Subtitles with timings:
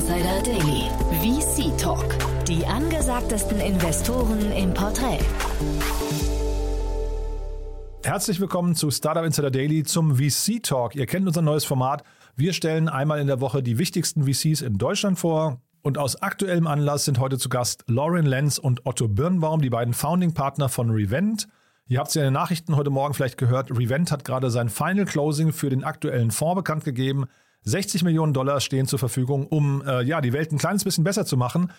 [0.00, 0.88] Insider Daily.
[1.20, 2.16] VC Talk.
[2.48, 5.18] Die angesagtesten Investoren im Porträt.
[8.02, 10.96] Herzlich willkommen zu Startup Insider Daily zum VC Talk.
[10.96, 12.02] Ihr kennt unser neues Format.
[12.34, 15.60] Wir stellen einmal in der Woche die wichtigsten VCs in Deutschland vor.
[15.82, 19.92] Und aus aktuellem Anlass sind heute zu Gast Lauren Lenz und Otto Birnbaum, die beiden
[19.92, 21.46] Founding Partner von Revent.
[21.88, 23.70] Ihr habt es ja in den Nachrichten heute Morgen vielleicht gehört.
[23.70, 27.26] Revent hat gerade sein Final Closing für den aktuellen Fonds bekannt gegeben.
[27.62, 31.26] 60 Millionen Dollar stehen zur Verfügung, um äh, ja, die Welt ein kleines bisschen besser
[31.26, 31.72] zu machen.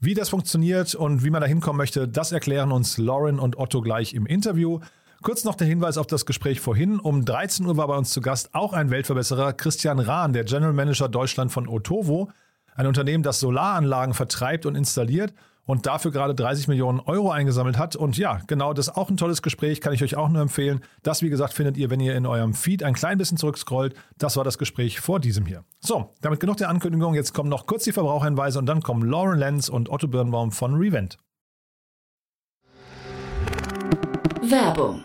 [0.00, 3.80] Wie das funktioniert und wie man da hinkommen möchte, das erklären uns Lauren und Otto
[3.80, 4.80] gleich im Interview.
[5.22, 7.00] Kurz noch der Hinweis auf das Gespräch vorhin.
[7.00, 10.72] Um 13 Uhr war bei uns zu Gast auch ein Weltverbesserer, Christian Rahn, der General
[10.72, 12.30] Manager Deutschland von Otovo,
[12.76, 15.34] ein Unternehmen, das Solaranlagen vertreibt und installiert
[15.68, 17.94] und dafür gerade 30 Millionen Euro eingesammelt hat.
[17.94, 20.80] Und ja, genau, das ist auch ein tolles Gespräch, kann ich euch auch nur empfehlen.
[21.02, 23.94] Das, wie gesagt, findet ihr, wenn ihr in eurem Feed ein klein bisschen zurückscrollt.
[24.16, 25.64] Das war das Gespräch vor diesem hier.
[25.80, 27.14] So, damit genug der Ankündigung.
[27.14, 30.74] Jetzt kommen noch kurz die Verbraucherhinweise und dann kommen Lauren Lenz und Otto Birnbaum von
[30.74, 31.18] Revent.
[34.40, 35.04] Werbung.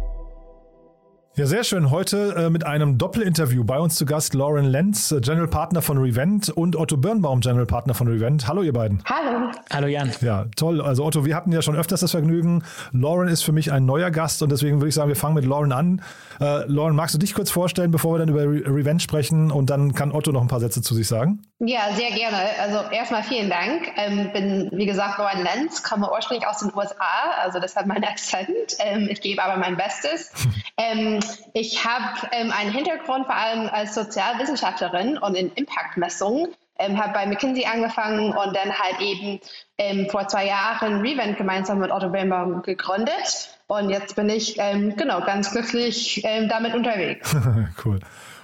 [1.37, 1.91] Ja, sehr schön.
[1.91, 5.97] Heute äh, mit einem Doppelinterview bei uns zu Gast Lauren Lenz, äh, General Partner von
[5.97, 8.49] Revent und Otto Birnbaum, General Partner von Revent.
[8.49, 9.01] Hallo, ihr beiden.
[9.05, 9.49] Hallo.
[9.71, 10.11] Hallo Jan.
[10.19, 10.81] Ja, toll.
[10.81, 12.65] Also Otto, wir hatten ja schon öfters das Vergnügen.
[12.91, 15.45] Lauren ist für mich ein neuer Gast und deswegen würde ich sagen, wir fangen mit
[15.45, 16.01] Lauren an.
[16.41, 19.69] Äh, Lauren, magst du dich kurz vorstellen, bevor wir dann über Re Revent sprechen und
[19.69, 21.43] dann kann Otto noch ein paar Sätze zu sich sagen?
[21.59, 22.37] Ja, sehr gerne.
[22.59, 23.87] Also erstmal vielen Dank.
[23.95, 26.95] Ähm, bin, wie gesagt, Lauren Lenz, komme ursprünglich aus den USA,
[27.41, 28.49] also deshalb mein Akzent.
[28.79, 30.31] Ähm, ich gebe aber mein Bestes.
[30.77, 31.20] ähm,
[31.53, 36.53] ich habe ähm, einen Hintergrund vor allem als Sozialwissenschaftlerin und in Impact-Messungen.
[36.79, 39.39] Ähm, habe bei McKinsey angefangen und dann halt eben
[39.77, 43.59] ähm, vor zwei Jahren Revent gemeinsam mit Otto Birnbaum gegründet.
[43.67, 47.35] Und jetzt bin ich ähm, genau ganz glücklich ähm, damit unterwegs.
[47.85, 47.99] cool.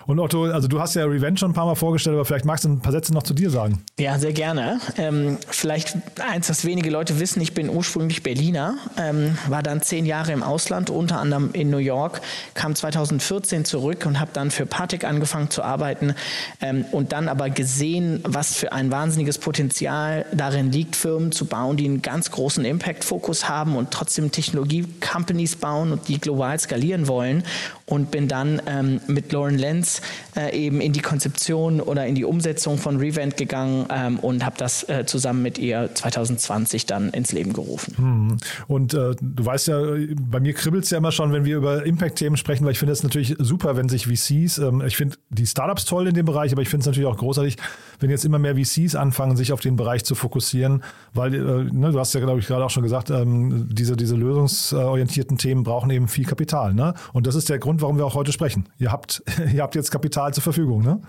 [0.07, 2.63] Und Otto, also du hast ja Revenge schon ein paar Mal vorgestellt, aber vielleicht magst
[2.63, 3.83] du ein paar Sätze noch zu dir sagen.
[3.99, 4.79] Ja, sehr gerne.
[4.97, 10.05] Ähm, vielleicht eins, was wenige Leute wissen, ich bin ursprünglich Berliner, ähm, war dann zehn
[10.05, 12.21] Jahre im Ausland, unter anderem in New York,
[12.53, 16.15] kam 2014 zurück und habe dann für Patek angefangen zu arbeiten
[16.61, 21.75] ähm, und dann aber gesehen, was für ein wahnsinniges Potenzial darin liegt, Firmen zu bauen,
[21.75, 27.43] die einen ganz großen Impact-Fokus haben und trotzdem Technologie-Companies bauen und die global skalieren wollen
[27.87, 30.01] und bin dann ähm, mit Lauren Lenz
[30.35, 34.57] äh, eben in die Konzeption oder in die Umsetzung von Revent gegangen ähm, und habe
[34.57, 37.95] das äh, zusammen mit ihr 2020 dann ins Leben gerufen.
[37.97, 38.37] Hm.
[38.67, 39.81] Und äh, du weißt ja,
[40.19, 42.91] bei mir kribbelt es ja immer schon, wenn wir über Impact-Themen sprechen, weil ich finde
[42.91, 46.51] es natürlich super, wenn sich VCs, ähm, ich finde die Startups toll in dem Bereich,
[46.51, 47.55] aber ich finde es natürlich auch großartig,
[47.99, 50.83] wenn jetzt immer mehr VCs anfangen, sich auf den Bereich zu fokussieren,
[51.13, 54.15] weil äh, ne, du hast ja, glaube ich, gerade auch schon gesagt, ähm, diese, diese
[54.15, 56.73] lösungsorientierten Themen brauchen eben viel Kapital.
[56.73, 56.93] Ne?
[57.13, 58.69] Und das ist der Grund, warum wir auch heute sprechen.
[58.77, 59.23] Ihr habt,
[59.53, 61.01] ihr habt jetzt Kapital zur Verfügung, ne?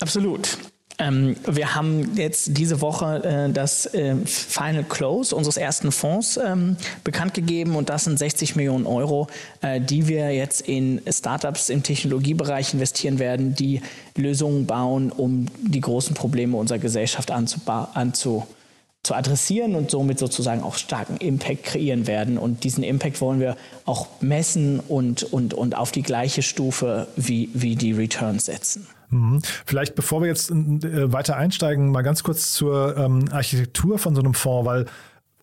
[0.00, 0.58] Absolut.
[0.98, 6.76] Ähm, wir haben jetzt diese Woche äh, das äh, Final Close unseres ersten Fonds ähm,
[7.02, 9.26] bekannt gegeben und das sind 60 Millionen Euro,
[9.60, 13.80] äh, die wir jetzt in Startups im Technologiebereich investieren werden, die
[14.16, 18.46] Lösungen bauen, um die großen Probleme unserer Gesellschaft anzu,
[19.04, 22.38] zu adressieren und somit sozusagen auch starken Impact kreieren werden.
[22.38, 27.50] Und diesen Impact wollen wir auch messen und, und, und auf die gleiche Stufe wie,
[27.52, 28.86] wie die Returns setzen.
[29.10, 29.42] Mhm.
[29.66, 34.22] Vielleicht bevor wir jetzt äh, weiter einsteigen, mal ganz kurz zur ähm, Architektur von so
[34.22, 34.86] einem Fonds, weil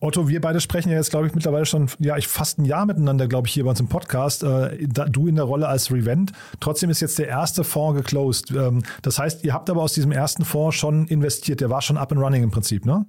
[0.02, 2.86] Otto, wir beide sprechen ja jetzt, glaube ich, mittlerweile schon, ja, ich fast ein Jahr
[2.86, 4.42] miteinander, glaube ich, hier bei uns im Podcast.
[4.42, 6.32] Äh, da, du in der Rolle als Revent.
[6.58, 8.50] Trotzdem ist jetzt der erste Fonds geclosed.
[8.50, 11.60] Ähm, das heißt, ihr habt aber aus diesem ersten Fonds schon investiert.
[11.60, 13.06] Der war schon up and running im Prinzip, ne?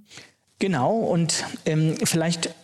[0.64, 0.96] Genau.
[0.96, 2.56] Und ähm, vielleicht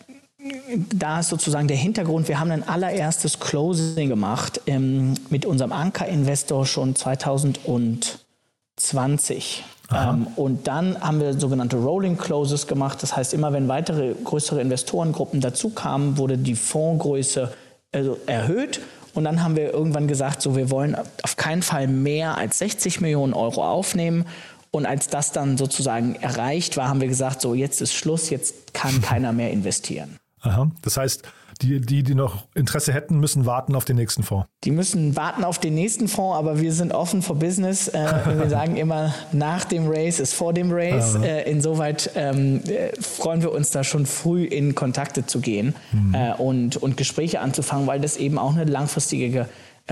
[0.90, 6.64] da ist sozusagen der Hintergrund, wir haben ein allererstes Closing gemacht ähm, mit unserem Anker-Investor
[6.64, 9.64] schon 2020.
[9.92, 13.02] Ähm, und dann haben wir sogenannte Rolling Closes gemacht.
[13.02, 17.52] Das heißt, immer wenn weitere größere Investorengruppen dazu kamen, wurde die Fondsgröße
[17.92, 18.80] also erhöht.
[19.12, 23.02] Und dann haben wir irgendwann gesagt, so wir wollen auf keinen Fall mehr als 60
[23.02, 24.24] Millionen Euro aufnehmen.
[24.72, 28.72] Und als das dann sozusagen erreicht war, haben wir gesagt, so jetzt ist Schluss, jetzt
[28.74, 30.18] kann keiner mehr investieren.
[30.42, 30.70] Aha.
[30.82, 31.22] Das heißt,
[31.62, 34.46] die, die, die noch Interesse hätten, müssen warten auf den nächsten Fonds.
[34.64, 37.88] Die müssen warten auf den nächsten Fonds, aber wir sind offen for Business.
[37.88, 38.06] Äh,
[38.38, 41.16] wir sagen immer, nach dem Race ist vor dem Race.
[41.16, 46.14] Äh, insoweit ähm, äh, freuen wir uns da schon früh in Kontakte zu gehen mhm.
[46.14, 49.46] äh, und, und Gespräche anzufangen, weil das eben auch eine langfristige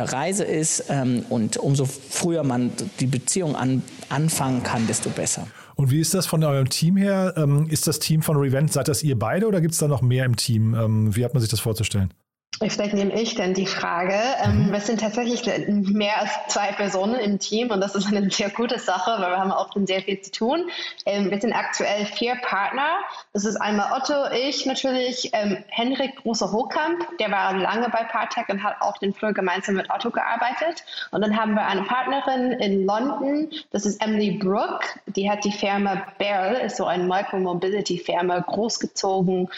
[0.04, 0.84] Reise ist.
[0.88, 5.46] Ähm, und umso früher man die Beziehung an, anfangen kann, desto besser.
[5.74, 7.34] Und wie ist das von eurem Team her?
[7.36, 10.02] Ähm, ist das Team von Revent, seid das ihr beide oder gibt es da noch
[10.02, 10.74] mehr im Team?
[10.74, 12.12] Ähm, wie hat man sich das vorzustellen?
[12.60, 14.18] Vielleicht nehme ich dann die Frage.
[14.44, 14.72] Ähm, mhm.
[14.72, 18.80] Wir sind tatsächlich mehr als zwei Personen im Team und das ist eine sehr gute
[18.80, 20.68] Sache, weil wir haben auch sehr viel zu tun.
[21.06, 22.98] Ähm, wir sind aktuell vier Partner.
[23.32, 28.64] Das ist einmal Otto, ich natürlich, ähm, Henrik Große-Hochkamp, der war lange bei Partech und
[28.64, 30.82] hat auch den Flur gemeinsam mit Otto gearbeitet.
[31.12, 35.52] Und dann haben wir eine Partnerin in London, das ist Emily Brook, die hat die
[35.52, 39.48] Firma Bell, ist so eine Micromobility-Firma, großgezogen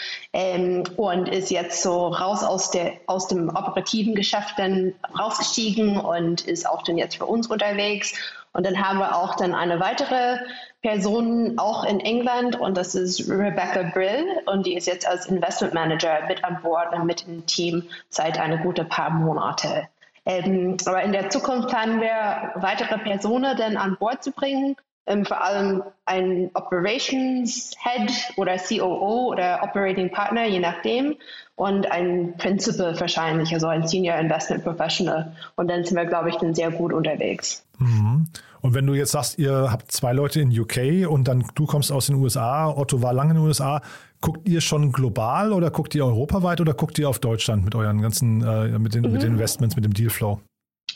[0.97, 6.69] und ist jetzt so raus aus der aus dem operativen Geschäft dann rausgestiegen und ist
[6.69, 8.15] auch dann jetzt für uns unterwegs.
[8.53, 10.39] Und dann haben wir auch dann eine weitere
[10.83, 15.75] Person auch in England und das ist Rebecca Brill und die ist jetzt als Investment
[15.75, 19.89] Manager mit an Bord und mit im Team seit eine gute paar Monate.
[20.25, 24.77] Ähm, aber in der Zukunft planen wir weitere Personen dann an Bord zu bringen,
[25.11, 31.17] ähm, vor allem ein Operations Head oder COO oder Operating Partner, je nachdem
[31.57, 35.33] und ein Principal wahrscheinlich, also ein Senior Investment Professional.
[35.57, 37.67] Und dann sind wir, glaube ich, dann sehr gut unterwegs.
[37.79, 38.29] Mhm.
[38.63, 41.93] Und wenn du jetzt sagst, ihr habt zwei Leute in UK und dann du kommst
[41.93, 43.83] aus den USA, Otto war lange in den USA,
[44.23, 48.01] guckt ihr schon global oder guckt ihr europaweit oder guckt ihr auf Deutschland mit euren
[48.01, 49.13] ganzen, äh, mit, den, mhm.
[49.13, 50.41] mit den Investments, mit dem Dealflow?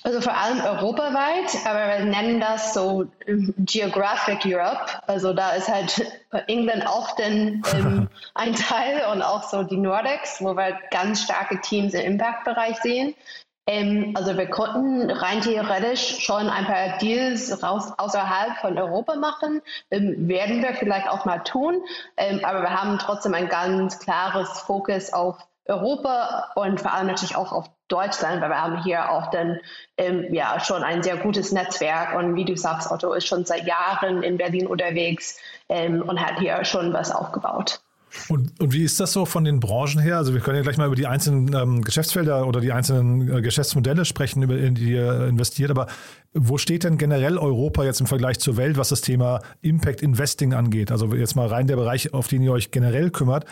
[0.07, 4.85] Also vor allem europaweit, aber wir nennen das so ähm, Geographic Europe.
[5.07, 6.05] Also da ist halt
[6.47, 11.59] England auch den, ähm, ein Teil und auch so die Nordics, wo wir ganz starke
[11.63, 13.15] Teams im Impact-Bereich sehen.
[13.67, 19.63] Ähm, also wir konnten rein theoretisch schon ein paar Deals raus, außerhalb von Europa machen.
[19.91, 21.83] Ähm, werden wir vielleicht auch mal tun.
[22.19, 27.37] Ähm, aber wir haben trotzdem ein ganz klares Fokus auf Europa und vor allem natürlich
[27.37, 29.59] auch auf Deutschland, weil wir haben hier auch dann
[29.97, 33.67] ähm, ja schon ein sehr gutes Netzwerk und wie du sagst, Otto ist schon seit
[33.67, 35.39] Jahren in Berlin unterwegs
[35.69, 37.81] ähm, und hat hier schon was aufgebaut.
[38.29, 40.19] Und, und, wie ist das so von den Branchen her?
[40.19, 43.43] Also wir können ja gleich mal über die einzelnen ähm, Geschäftsfelder oder die einzelnen äh,
[43.43, 45.71] Geschäftsmodelle sprechen, über die ihr investiert.
[45.71, 45.89] Aber
[46.33, 50.55] wo steht denn generell Europa jetzt im Vergleich zur Welt, was das Thema Impact Investing
[50.55, 50.93] angeht?
[50.93, 53.47] Also jetzt mal rein der Bereich, auf den ihr euch generell kümmert.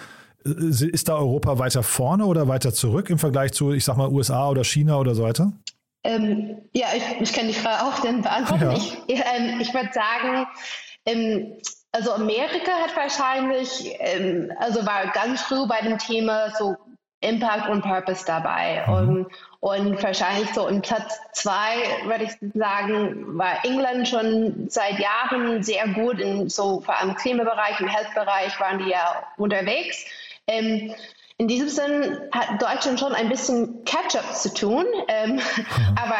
[0.44, 4.48] Ist da Europa weiter vorne oder weiter zurück im Vergleich zu, ich sag mal, USA
[4.48, 5.52] oder China oder so weiter?
[6.04, 8.64] Ähm, ja, ich, ich kann die Frage auch dann beantworten.
[8.64, 8.72] Ja.
[9.06, 10.46] Ich, ähm, ich würde sagen,
[11.06, 11.52] ähm,
[11.92, 16.76] also Amerika hat wahrscheinlich, ähm, also war ganz früh bei dem Thema so
[17.22, 18.84] Impact und Purpose dabei.
[18.86, 18.92] Mhm.
[18.92, 19.26] Und,
[19.60, 25.86] und wahrscheinlich so im Platz zwei, würde ich sagen, war England schon seit Jahren sehr
[25.88, 30.04] gut in so vor allem Klimabereich, im Health-Bereich waren die ja unterwegs.
[30.52, 30.94] Ähm,
[31.38, 35.40] in diesem Sinn hat Deutschland schon ein bisschen Catch-up zu tun, ähm, mhm.
[36.00, 36.16] aber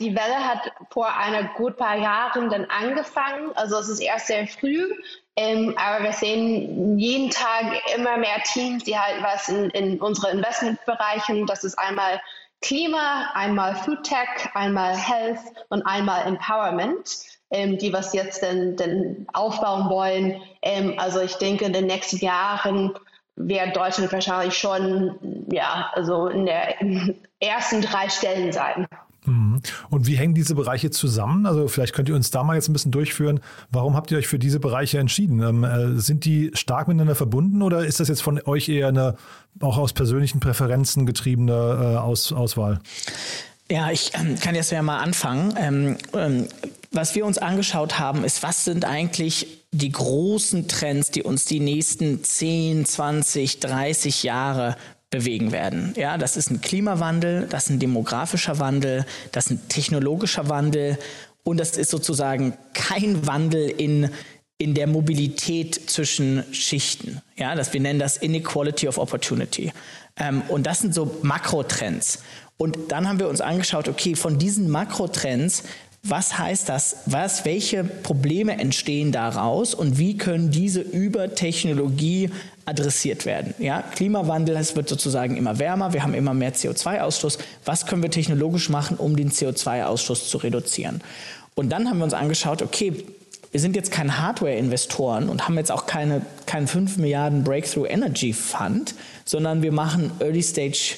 [0.00, 3.52] die Welle hat vor einer gut paar Jahren dann angefangen.
[3.54, 4.92] Also es ist erst sehr früh,
[5.36, 10.32] ähm, aber wir sehen jeden Tag immer mehr Teams, die halt was in, in unsere
[10.32, 12.20] Investmentbereichen, das ist einmal
[12.60, 17.18] Klima, einmal Food Tech, einmal Health und einmal Empowerment,
[17.50, 20.40] ähm, die was jetzt denn, denn aufbauen wollen.
[20.62, 22.94] Ähm, also ich denke, in den nächsten Jahren
[23.36, 25.14] wird Deutschland wahrscheinlich schon,
[25.50, 26.80] ja, also in der
[27.40, 28.86] ersten drei Stellen sein.
[29.26, 29.60] Mhm.
[29.90, 31.46] Und wie hängen diese Bereiche zusammen?
[31.46, 33.40] Also vielleicht könnt ihr uns da mal jetzt ein bisschen durchführen.
[33.70, 35.42] Warum habt ihr euch für diese Bereiche entschieden?
[35.42, 39.16] Ähm, äh, sind die stark miteinander verbunden oder ist das jetzt von euch eher eine
[39.60, 42.80] auch aus persönlichen Präferenzen getriebene äh, aus, Auswahl?
[43.70, 45.96] Ja, ich ähm, kann jetzt ja mal anfangen.
[46.12, 46.48] Ähm
[46.94, 51.60] was wir uns angeschaut haben, ist, was sind eigentlich die großen Trends, die uns die
[51.60, 54.76] nächsten 10, 20, 30 Jahre
[55.10, 55.94] bewegen werden.
[55.96, 60.98] Ja, das ist ein Klimawandel, das ist ein demografischer Wandel, das ist ein technologischer Wandel
[61.42, 64.10] und das ist sozusagen kein Wandel in
[64.56, 67.20] in der Mobilität zwischen Schichten.
[67.36, 69.72] Ja, das, wir nennen das Inequality of Opportunity.
[70.16, 72.22] Ähm, und das sind so Makrotrends.
[72.56, 75.64] Und dann haben wir uns angeschaut, okay, von diesen Makrotrends,
[76.06, 76.96] was heißt das?
[77.06, 82.28] Was, welche Probleme entstehen daraus und wie können diese über Technologie
[82.66, 83.54] adressiert werden?
[83.58, 87.38] Ja, Klimawandel, es wird sozusagen immer wärmer, wir haben immer mehr CO2-Ausstoß.
[87.64, 91.00] Was können wir technologisch machen, um den CO2-Ausstoß zu reduzieren?
[91.54, 93.06] Und dann haben wir uns angeschaut, okay,
[93.50, 98.34] wir sind jetzt kein Hardware-Investoren und haben jetzt auch keine, keinen 5 Milliarden Breakthrough Energy
[98.34, 98.94] Fund,
[99.24, 100.96] sondern wir machen Early Stage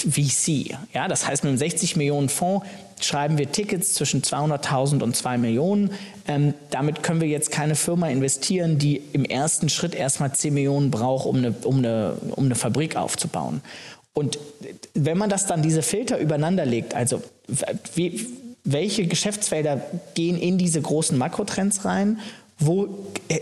[0.00, 0.76] VC.
[0.92, 2.66] Ja, das heißt, mit einem 60 Millionen Fonds
[3.00, 5.90] schreiben wir Tickets zwischen 200.000 und 2 Millionen.
[6.26, 10.90] Ähm, damit können wir jetzt keine Firma investieren, die im ersten Schritt erstmal 10 Millionen
[10.90, 13.60] braucht, um eine, um eine, um eine Fabrik aufzubauen.
[14.12, 14.38] Und
[14.94, 17.22] wenn man das dann, diese Filter übereinander legt, also
[17.94, 18.26] wie,
[18.62, 19.80] welche Geschäftsfelder
[20.14, 22.20] gehen in diese großen Makrotrends rein?
[22.58, 22.88] Wo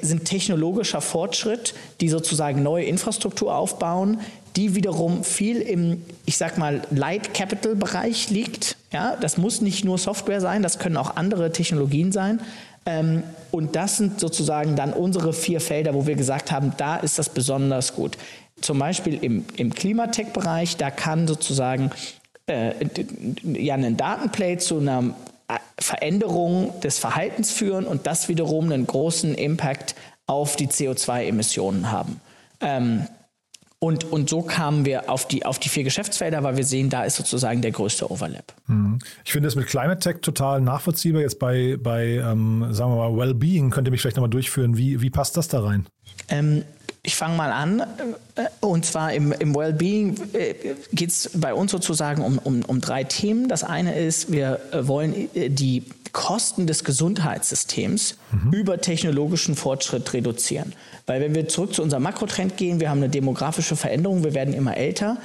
[0.00, 4.21] sind technologischer Fortschritt, die sozusagen neue Infrastruktur aufbauen,
[4.56, 8.76] die wiederum viel im, ich sag mal, Light Capital Bereich liegt.
[8.92, 12.40] Ja, das muss nicht nur Software sein, das können auch andere Technologien sein.
[12.85, 17.18] Ähm, und das sind sozusagen dann unsere vier Felder, wo wir gesagt haben, da ist
[17.18, 18.18] das besonders gut.
[18.61, 21.90] Zum Beispiel im, im Klimatech-Bereich, da kann sozusagen
[22.47, 22.73] äh,
[23.44, 25.14] ja einen Datenplay zu einer
[25.49, 29.94] äh, Veränderung des Verhaltens führen und das wiederum einen großen Impact
[30.26, 32.21] auf die CO2-Emissionen haben.
[32.61, 33.06] Ähm,
[33.82, 37.02] und, und so kamen wir auf die, auf die vier Geschäftsfelder, weil wir sehen, da
[37.02, 38.54] ist sozusagen der größte Overlap.
[38.68, 39.00] Mhm.
[39.24, 41.20] Ich finde das mit Climate Tech total nachvollziehbar.
[41.20, 44.76] Jetzt bei, bei ähm, sagen wir mal, Wellbeing, könnt ihr mich vielleicht nochmal durchführen.
[44.76, 45.86] Wie, wie passt das da rein?
[46.28, 46.62] Ähm,
[47.02, 47.80] ich fange mal an.
[48.36, 50.54] Äh, und zwar im, im Wellbeing äh,
[50.92, 53.48] geht es bei uns sozusagen um, um, um drei Themen.
[53.48, 58.52] Das eine ist, wir äh, wollen die Kosten des Gesundheitssystems mhm.
[58.52, 60.72] über technologischen Fortschritt reduzieren.
[61.06, 64.54] Weil wenn wir zurück zu unserem Makrotrend gehen, wir haben eine demografische Veränderung, wir werden
[64.54, 65.18] immer älter,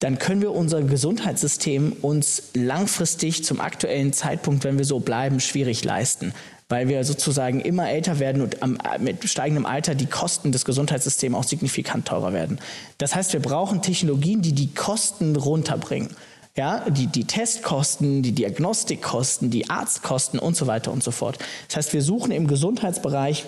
[0.00, 5.84] dann können wir unser Gesundheitssystem uns langfristig zum aktuellen Zeitpunkt, wenn wir so bleiben, schwierig
[5.84, 6.34] leisten
[6.68, 11.36] weil wir sozusagen immer älter werden und am, mit steigendem Alter die Kosten des Gesundheitssystems
[11.36, 12.58] auch signifikant teurer werden.
[12.98, 16.10] Das heißt, wir brauchen Technologien, die die Kosten runterbringen.
[16.56, 21.38] Ja, die, die Testkosten, die Diagnostikkosten, die Arztkosten und so weiter und so fort.
[21.68, 23.44] Das heißt, wir suchen im Gesundheitsbereich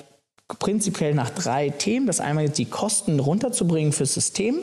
[0.59, 2.07] prinzipiell nach drei Themen.
[2.07, 4.61] Das einmal die Kosten runterzubringen fürs System,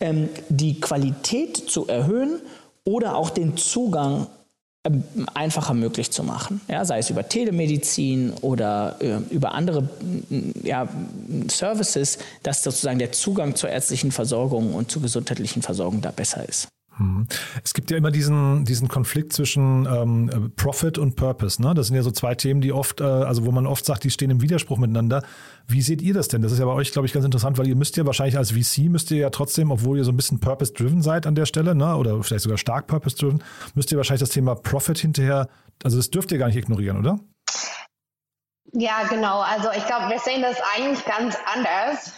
[0.00, 2.40] ähm, die Qualität zu erhöhen
[2.84, 4.26] oder auch den Zugang
[4.86, 5.02] ähm,
[5.32, 6.60] einfacher möglich zu machen.
[6.68, 9.88] Ja, sei es über Telemedizin oder äh, über andere
[10.62, 10.88] ja,
[11.48, 16.68] Services, dass sozusagen der Zugang zur ärztlichen Versorgung und zur gesundheitlichen Versorgung da besser ist.
[16.98, 17.26] Mhm.
[17.62, 21.60] Es gibt ja immer diesen, diesen Konflikt zwischen ähm, Profit und Purpose.
[21.60, 21.74] Ne?
[21.74, 24.10] Das sind ja so zwei Themen, die oft, äh, also wo man oft sagt, die
[24.10, 25.22] stehen im Widerspruch miteinander.
[25.66, 26.42] Wie seht ihr das denn?
[26.42, 28.52] Das ist ja bei euch, glaube ich, ganz interessant, weil ihr müsst ja wahrscheinlich als
[28.52, 31.74] VC, müsst ihr ja trotzdem, obwohl ihr so ein bisschen Purpose-driven seid an der Stelle,
[31.74, 31.96] ne?
[31.96, 33.42] oder vielleicht sogar stark Purpose-driven,
[33.74, 35.48] müsst ihr wahrscheinlich das Thema Profit hinterher,
[35.82, 37.18] also das dürft ihr gar nicht ignorieren, oder?
[38.72, 39.40] Ja, genau.
[39.40, 42.12] Also ich glaube, wir sehen das eigentlich ganz anders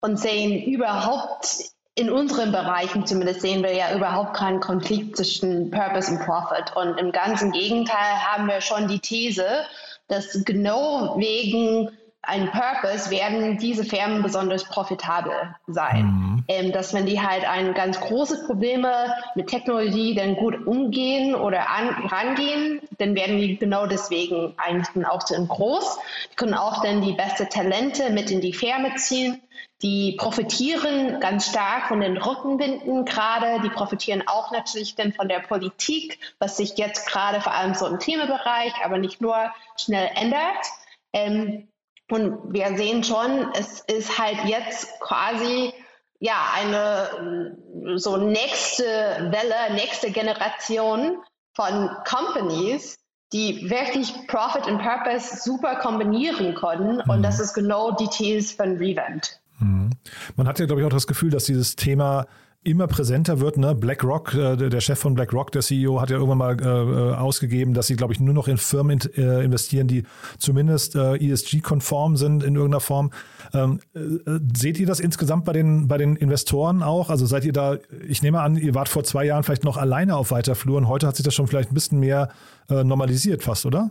[0.00, 1.64] und sehen überhaupt
[1.98, 6.76] in unseren Bereichen zumindest sehen wir ja überhaupt keinen Konflikt zwischen Purpose und Profit.
[6.76, 9.44] Und im ganzen Gegenteil haben wir schon die These,
[10.06, 11.90] dass genau wegen
[12.28, 15.32] einem Purpose werden diese Firmen besonders profitabel
[15.66, 16.04] sein.
[16.04, 16.44] Mhm.
[16.48, 21.70] Ähm, dass wenn die halt ein ganz großes Probleme mit Technologie dann gut umgehen oder
[21.70, 25.98] an, rangehen, dann werden die genau deswegen eigentlich dann auch so groß.
[26.32, 29.40] Die können auch dann die beste Talente mit in die Firma ziehen
[29.82, 33.60] die profitieren ganz stark von den Rückenwinden gerade.
[33.62, 37.86] Die profitieren auch natürlich dann von der Politik, was sich jetzt gerade vor allem so
[37.86, 39.36] im Themenbereich, aber nicht nur
[39.76, 40.66] schnell ändert.
[41.12, 41.68] Ähm,
[42.10, 45.72] und wir sehen schon, es ist halt jetzt quasi
[46.20, 47.56] ja eine
[47.96, 51.18] so nächste Welle, nächste Generation
[51.54, 52.98] von Companies,
[53.32, 57.00] die wirklich Profit und Purpose super kombinieren können.
[57.08, 59.40] Und das ist genau die These von Revent.
[59.58, 59.90] Mhm.
[60.36, 62.26] Man hat ja, glaube ich, auch das Gefühl, dass dieses Thema
[62.68, 63.56] immer präsenter wird.
[63.56, 63.74] Ne?
[63.74, 67.86] BlackRock, äh, der Chef von BlackRock, der CEO, hat ja irgendwann mal äh, ausgegeben, dass
[67.86, 70.04] sie, glaube ich, nur noch in Firmen in, äh, investieren, die
[70.38, 73.10] zumindest äh, ESG-konform sind in irgendeiner Form.
[73.54, 74.00] Ähm, äh,
[74.56, 77.10] seht ihr das insgesamt bei den, bei den Investoren auch?
[77.10, 80.16] Also seid ihr da, ich nehme an, ihr wart vor zwei Jahren vielleicht noch alleine
[80.16, 82.28] auf weiter Flur und heute hat sich das schon vielleicht ein bisschen mehr
[82.68, 83.90] äh, normalisiert fast, oder?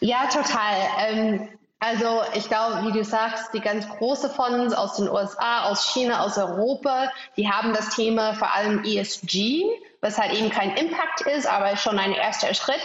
[0.00, 0.74] Ja, total.
[1.08, 1.40] Ähm,
[1.84, 6.24] also ich glaube, wie du sagst, die ganz großen Fonds aus den USA, aus China,
[6.24, 9.64] aus Europa, die haben das Thema vor allem ESG,
[10.00, 12.80] was halt eben kein Impact ist, aber schon ein erster Schritt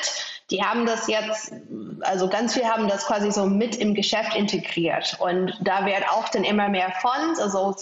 [0.52, 1.54] die haben das jetzt,
[2.02, 5.16] also ganz viel haben das quasi so mit im Geschäft integriert.
[5.20, 7.76] Und da werden auch dann immer mehr Fonds, also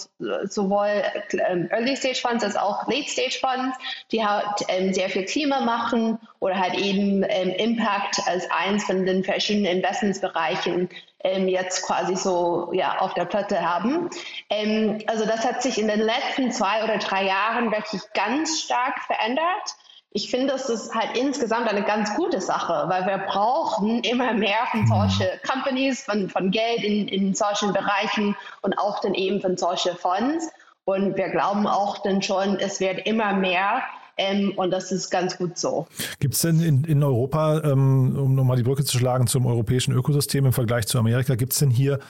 [0.44, 1.02] sowohl
[1.48, 3.78] ähm, Early Stage Funds als auch Late Stage Funds,
[4.12, 9.06] die halt ähm, sehr viel Klima machen oder halt eben ähm, Impact als eins von
[9.06, 10.90] den verschiedenen Investmentsbereichen
[11.24, 14.10] ähm, jetzt quasi so ja, auf der Platte haben.
[14.50, 19.00] Ähm, also das hat sich in den letzten zwei oder drei Jahren wirklich ganz stark
[19.00, 19.74] verändert
[20.10, 24.66] ich finde, das ist halt insgesamt eine ganz gute Sache, weil wir brauchen immer mehr
[24.70, 29.56] von solchen Companies, von, von Geld in, in solchen Bereichen und auch dann eben von
[29.56, 30.50] solchen Fonds.
[30.84, 33.82] Und wir glauben auch dann schon, es wird immer mehr.
[34.18, 35.86] Ähm, und das ist ganz gut so.
[36.18, 39.94] Gibt es denn in, in Europa, ähm, um nochmal die Brücke zu schlagen zum europäischen
[39.94, 42.00] Ökosystem im Vergleich zu Amerika, gibt es denn hier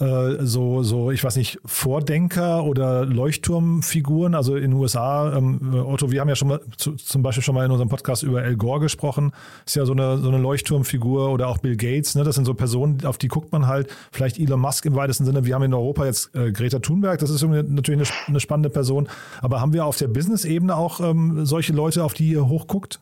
[0.00, 4.34] äh, so, so, ich weiß nicht, Vordenker oder Leuchtturmfiguren.
[4.34, 7.54] Also in den USA, ähm, Otto, wir haben ja schon mal zu, zum Beispiel schon
[7.54, 9.32] mal in unserem Podcast über Al Gore gesprochen.
[9.66, 12.14] Ist ja so eine, so eine Leuchtturmfigur oder auch Bill Gates.
[12.14, 12.24] Ne?
[12.24, 13.94] Das sind so Personen, auf die guckt man halt.
[14.10, 15.44] Vielleicht Elon Musk im weitesten Sinne.
[15.44, 17.18] Wir haben in Europa jetzt äh, Greta Thunberg.
[17.18, 19.06] Das ist natürlich eine, eine, spannende Person.
[19.42, 23.00] Aber haben wir auf der Business-Ebene auch ähm, solche Leute, auf die ihr hochguckt?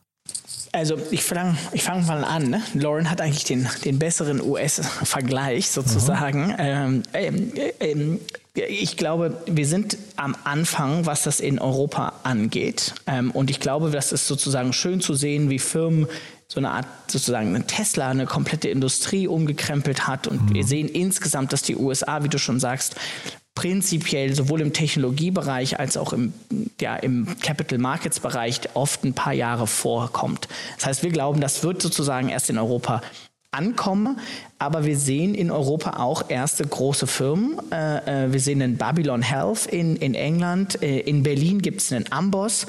[0.71, 2.49] Also ich fange ich fang mal an.
[2.49, 2.61] Ne?
[2.73, 6.55] Lauren hat eigentlich den, den besseren US-Vergleich sozusagen.
[6.57, 8.19] Ähm, ähm, ähm,
[8.53, 12.93] ich glaube, wir sind am Anfang, was das in Europa angeht.
[13.07, 16.07] Ähm, und ich glaube, das ist sozusagen schön zu sehen, wie Firmen
[16.47, 20.53] so eine Art sozusagen eine Tesla eine komplette Industrie umgekrempelt hat und mhm.
[20.55, 22.95] wir sehen insgesamt, dass die USA, wie du schon sagst,
[23.59, 26.31] prinzipiell sowohl im Technologiebereich als auch im,
[26.79, 30.47] ja, im Capital Markets Bereich oft ein paar Jahre vorkommt.
[30.77, 33.01] Das heißt, wir glauben, das wird sozusagen erst in Europa
[33.51, 34.15] ankomme.
[34.59, 37.57] Aber wir sehen in Europa auch erste große Firmen.
[37.71, 40.81] Äh, äh, wir sehen einen Babylon Health in, in England.
[40.83, 42.67] Äh, in Berlin gibt es einen Amboss.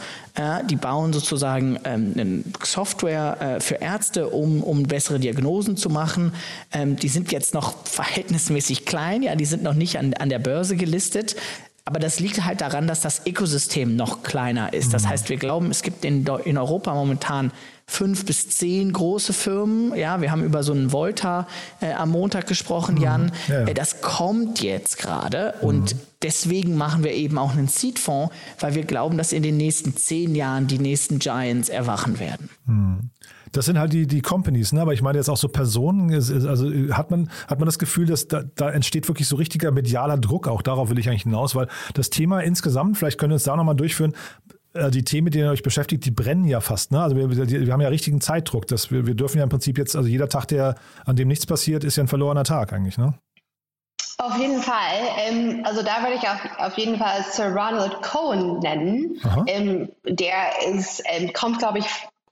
[0.71, 6.33] die bauen sozusagen ähm, eine Software für Ärzte, um, um bessere Diagnosen zu machen.
[6.73, 9.23] Ähm, die sind jetzt noch verhältnismäßig klein.
[9.23, 11.37] Ja, die sind noch nicht an, an der Börse gelistet.
[11.85, 14.93] Aber das liegt halt daran, dass das Ökosystem noch kleiner ist.
[14.93, 15.09] Das mhm.
[15.09, 17.53] heißt, wir glauben, es gibt in, in Europa momentan
[17.87, 19.95] fünf bis zehn große Firmen.
[19.97, 21.49] Ja, wir haben über so einen Volta
[21.81, 23.01] äh, am Montag gesprochen, mhm.
[23.03, 23.33] Jan.
[23.49, 23.65] Ja.
[23.65, 25.69] Äh, das kommt jetzt gerade mhm.
[25.69, 29.97] und deswegen machen wir eben auch einen Seed-Fonds, weil wir glauben, dass in den nächsten
[29.97, 32.51] zehn Jahren die nächsten Giants erwachen werden.
[32.67, 33.11] Mhm.
[33.53, 34.81] Das sind halt die, die Companies, ne?
[34.81, 38.29] aber ich meine jetzt auch so Personen, also hat man, hat man das Gefühl, dass
[38.29, 41.69] da, da entsteht wirklich so richtiger medialer Druck, auch darauf will ich eigentlich hinaus, weil
[41.95, 44.15] das Thema insgesamt, vielleicht können wir uns da nochmal durchführen,
[44.73, 46.93] äh, die Themen, mit denen ihr euch beschäftigt, die brennen ja fast.
[46.93, 47.03] Ne?
[47.03, 48.67] Also wir, wir haben ja richtigen Zeitdruck.
[48.67, 51.47] Dass wir, wir dürfen ja im Prinzip jetzt, also jeder Tag, der, an dem nichts
[51.47, 53.15] passiert, ist ja ein verlorener Tag eigentlich, ne?
[54.19, 55.01] Auf jeden Fall.
[55.19, 59.19] Ähm, also da würde ich auf, auf jeden Fall Sir Ronald Cohen nennen.
[59.47, 61.87] Ähm, der ist, ähm, kommt, glaube ich,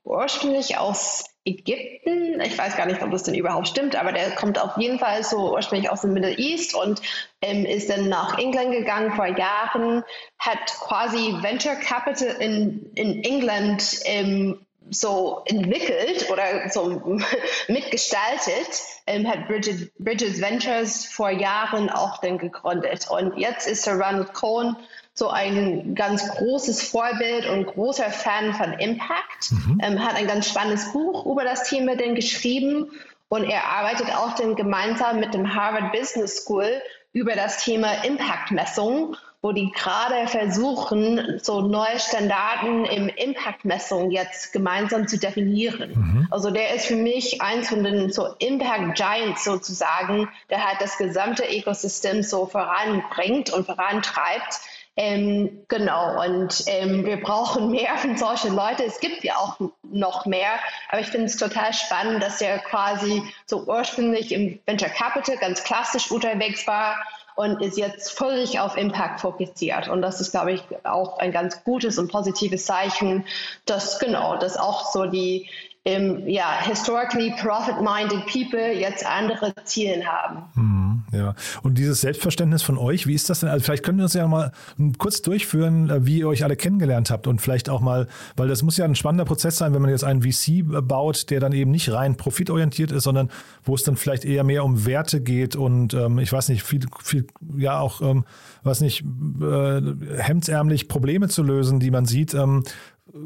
[0.08, 2.40] ursprünglich aus Ägypten.
[2.40, 5.22] Ich weiß gar nicht, ob das denn überhaupt stimmt, aber der kommt auf jeden Fall
[5.24, 7.00] so ursprünglich aus dem Middle East und
[7.40, 10.02] ähm, ist dann nach England gegangen vor Jahren,
[10.38, 17.18] hat quasi Venture Capital in, in England ähm, so entwickelt oder so
[17.68, 23.08] mitgestaltet, ähm, hat Bridget, Bridges Ventures vor Jahren auch dann gegründet.
[23.10, 24.76] Und jetzt ist Sir Ronald Cohen
[25.14, 29.80] so ein ganz großes Vorbild und großer Fan von Impact, mhm.
[29.82, 32.90] ähm, hat ein ganz spannendes Buch über das Thema denn geschrieben
[33.28, 36.80] und er arbeitet auch dann gemeinsam mit dem Harvard Business School
[37.12, 45.06] über das Thema Impact-Messung, wo die gerade versuchen, so neue Standarten im Impact-Messung jetzt gemeinsam
[45.06, 45.90] zu definieren.
[45.90, 46.28] Mhm.
[46.30, 50.98] Also der ist für mich eins von den so Impact Giants sozusagen, der halt das
[50.98, 54.60] gesamte Ökosystem so voranbringt und vorantreibt.
[54.96, 58.82] Ähm, genau, und ähm, wir brauchen mehr von solchen Leuten.
[58.84, 60.50] Es gibt ja auch noch mehr,
[60.88, 65.62] aber ich finde es total spannend, dass er quasi so ursprünglich im Venture Capital ganz
[65.62, 66.96] klassisch unterwegs war
[67.38, 69.86] und ist jetzt völlig auf Impact fokussiert.
[69.88, 73.26] Und das ist, glaube ich, auch ein ganz gutes und positives Zeichen,
[73.64, 75.48] dass genau, dass auch so die
[75.84, 80.50] ähm, ja, historically profit-minded people jetzt andere Ziele haben.
[80.54, 80.77] Hm.
[81.10, 83.48] Ja, und dieses Selbstverständnis von euch, wie ist das denn?
[83.48, 84.52] Also vielleicht können wir uns ja mal
[84.98, 88.62] kurz durchführen, äh, wie ihr euch alle kennengelernt habt und vielleicht auch mal, weil das
[88.62, 91.70] muss ja ein spannender Prozess sein, wenn man jetzt einen VC baut, der dann eben
[91.70, 93.30] nicht rein profitorientiert ist, sondern
[93.64, 96.80] wo es dann vielleicht eher mehr um Werte geht und ähm, ich weiß nicht, viel,
[97.02, 98.24] viel, ja auch, ähm,
[98.62, 99.02] was nicht,
[99.40, 99.80] äh,
[100.18, 102.34] hemdsärmlich Probleme zu lösen, die man sieht.
[102.34, 102.64] Ähm,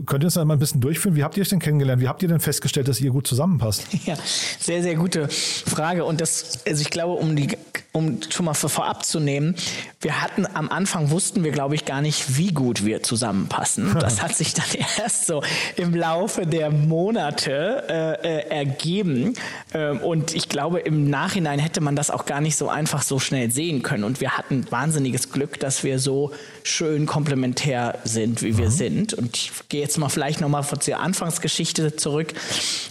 [0.07, 1.17] Könnt ihr uns mal ein bisschen durchführen?
[1.17, 2.01] Wie habt ihr euch denn kennengelernt?
[2.01, 3.87] Wie habt ihr denn festgestellt, dass ihr gut zusammenpasst?
[4.05, 4.17] Ja,
[4.59, 6.05] sehr, sehr gute Frage.
[6.05, 7.57] Und das, also ich glaube, um die,
[7.93, 9.55] um schon mal vorab zu nehmen,
[10.01, 13.97] wir hatten am Anfang wussten wir, glaube ich, gar nicht, wie gut wir zusammenpassen.
[14.03, 14.65] Das hat sich dann
[14.99, 15.43] erst so
[15.77, 19.35] im Laufe der Monate äh, äh, ergeben.
[19.73, 23.21] Ähm, und ich glaube, im Nachhinein hätte man das auch gar nicht so einfach so
[23.21, 24.03] schnell sehen können.
[24.03, 26.33] Und wir hatten wahnsinniges Glück, dass wir so
[26.65, 28.71] schön komplementär sind, wie wir mhm.
[28.71, 29.15] sind.
[29.15, 32.35] Und ich gehe jetzt mal vielleicht nochmal zur Anfangsgeschichte zurück.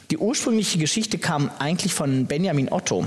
[0.10, 3.06] Die ursprüngliche Geschichte kam eigentlich von Benjamin Otto.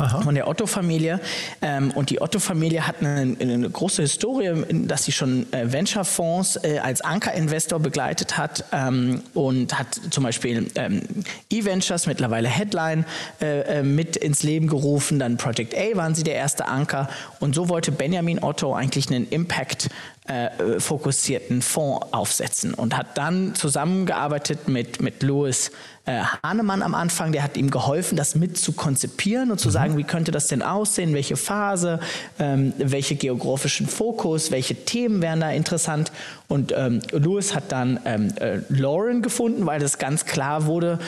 [0.00, 0.20] Aha.
[0.20, 1.18] von der Otto-Familie.
[1.60, 6.78] Ähm, und die Otto-Familie hat eine, eine, große Historie, dass sie schon äh, Venture-Fonds äh,
[6.78, 11.02] als Anker-Investor begleitet hat ähm, und hat zum Beispiel ähm,
[11.50, 13.06] E-Ventures, mittlerweile Headline,
[13.40, 15.18] äh, äh, mit ins Leben gerufen.
[15.18, 17.08] Dann Project A waren sie der erste Anker.
[17.40, 19.88] Und so wollte Benjamin Otto eigentlich einen Impact
[20.28, 25.70] äh, fokussierten Fonds aufsetzen und hat dann zusammengearbeitet mit, mit Louis
[26.08, 29.72] äh, Hahnemann am Anfang, der hat ihm geholfen, das mit zu konzipieren und zu mhm.
[29.72, 32.00] sagen, wie könnte das denn aussehen, welche Phase,
[32.38, 36.12] ähm, welche geografischen Fokus, welche Themen wären da interessant.
[36.48, 40.98] Und ähm, Lewis hat dann ähm, äh, Lauren gefunden, weil das ganz klar wurde,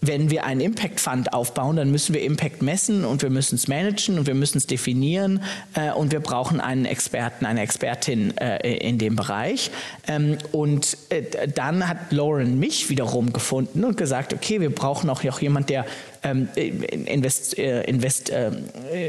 [0.00, 3.68] wenn wir einen Impact Fund aufbauen, dann müssen wir Impact messen und wir müssen es
[3.68, 5.42] managen und wir müssen es definieren
[5.74, 9.70] äh, und wir brauchen einen Experten, eine Expertin äh, in dem Bereich.
[10.06, 15.22] Ähm, und äh, dann hat Lauren mich wiederum gefunden und gesagt, okay, wir brauchen auch
[15.24, 15.84] noch jemand, der
[16.22, 18.50] ähm, Invest, äh, Invest, äh,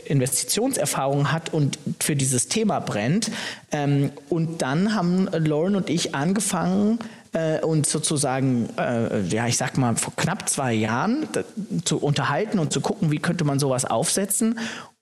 [0.05, 3.31] Investitionserfahrung hat und für dieses Thema brennt.
[3.71, 6.99] Ähm, und dann haben Lauren und ich angefangen,
[7.33, 11.27] äh, und sozusagen, äh, ja, ich sag mal, vor knapp zwei Jahren
[11.85, 14.59] zu unterhalten und zu gucken, wie könnte man sowas aufsetzen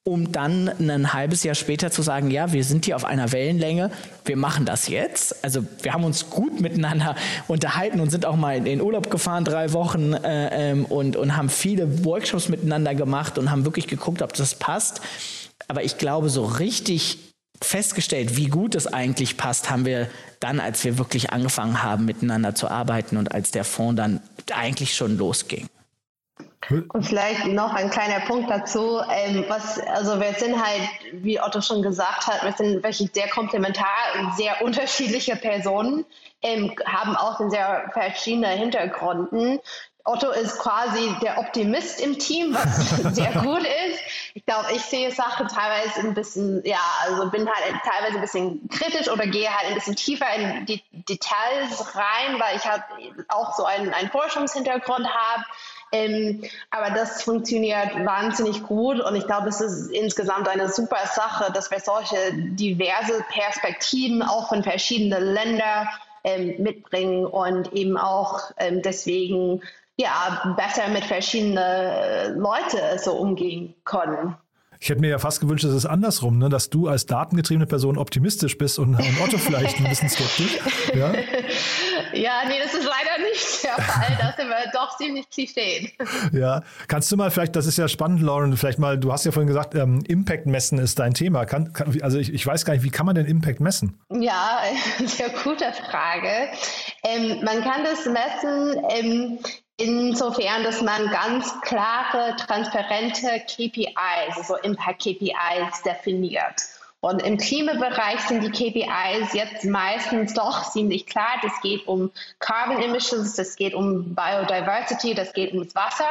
[0.07, 3.91] um dann ein halbes Jahr später zu sagen, ja, wir sind hier auf einer Wellenlänge,
[4.23, 5.43] wir machen das jetzt.
[5.43, 7.17] Also wir haben uns gut miteinander
[7.49, 11.35] unterhalten und sind auch mal in den Urlaub gefahren, drei Wochen äh, ähm, und, und
[11.35, 15.01] haben viele Workshops miteinander gemacht und haben wirklich geguckt, ob das passt.
[15.67, 17.26] Aber ich glaube, so richtig
[17.61, 22.55] festgestellt, wie gut es eigentlich passt, haben wir dann, als wir wirklich angefangen haben, miteinander
[22.55, 25.67] zu arbeiten und als der Fonds dann eigentlich schon losging.
[26.69, 30.81] Und vielleicht noch ein kleiner Punkt dazu, ähm, was, also wir sind halt,
[31.13, 33.87] wie Otto schon gesagt hat, wir sind wirklich sehr komplementar
[34.35, 36.05] sehr unterschiedliche Personen,
[36.41, 39.61] ähm, haben auch sehr verschiedene Hintergründe.
[40.07, 43.99] Otto ist quasi der Optimist im Team, was sehr gut ist.
[44.35, 48.69] Ich glaube, ich sehe Sachen teilweise ein bisschen, ja, also bin halt teilweise ein bisschen
[48.69, 52.83] kritisch oder gehe halt ein bisschen tiefer in die Details rein, weil ich halt
[53.27, 55.43] auch so einen, einen Forschungshintergrund habe.
[55.91, 61.51] Ähm, aber das funktioniert wahnsinnig gut und ich glaube, es ist insgesamt eine super Sache,
[61.51, 65.87] dass wir solche diverse Perspektiven auch von verschiedenen Ländern
[66.27, 69.61] ähm, mitbringen und eben auch ähm, deswegen
[69.97, 74.35] ja, besser mit verschiedenen äh, Leuten so umgehen können.
[74.79, 76.49] Ich hätte mir ja fast gewünscht, dass es andersrum, ne?
[76.49, 80.59] dass du als datengetriebene Person optimistisch bist und, und Otto vielleicht ein bisschen skeptisch.
[80.93, 81.13] Ja?
[82.13, 84.17] ja, nee, das ist leider nicht der Fall.
[84.19, 85.91] Da sind wir doch ziemlich klischee.
[86.31, 89.31] Ja, kannst du mal vielleicht, das ist ja spannend, Lauren, vielleicht mal, du hast ja
[89.31, 91.45] vorhin gesagt, ähm, Impact messen ist dein Thema.
[91.45, 93.99] Kann, kann, also ich, ich weiß gar nicht, wie kann man denn Impact messen?
[94.09, 94.59] Ja,
[95.05, 96.49] sehr gute Frage.
[97.03, 99.39] Ähm, man kann das messen, ähm,
[99.77, 106.63] Insofern, dass man ganz klare, transparente KPIs, also Impact-KPIs definiert.
[106.99, 111.37] Und im Klimabereich sind die KPIs jetzt meistens doch ziemlich klar.
[111.43, 116.09] Das geht um Carbon Emissions, das geht um Biodiversity, das geht ums Wasser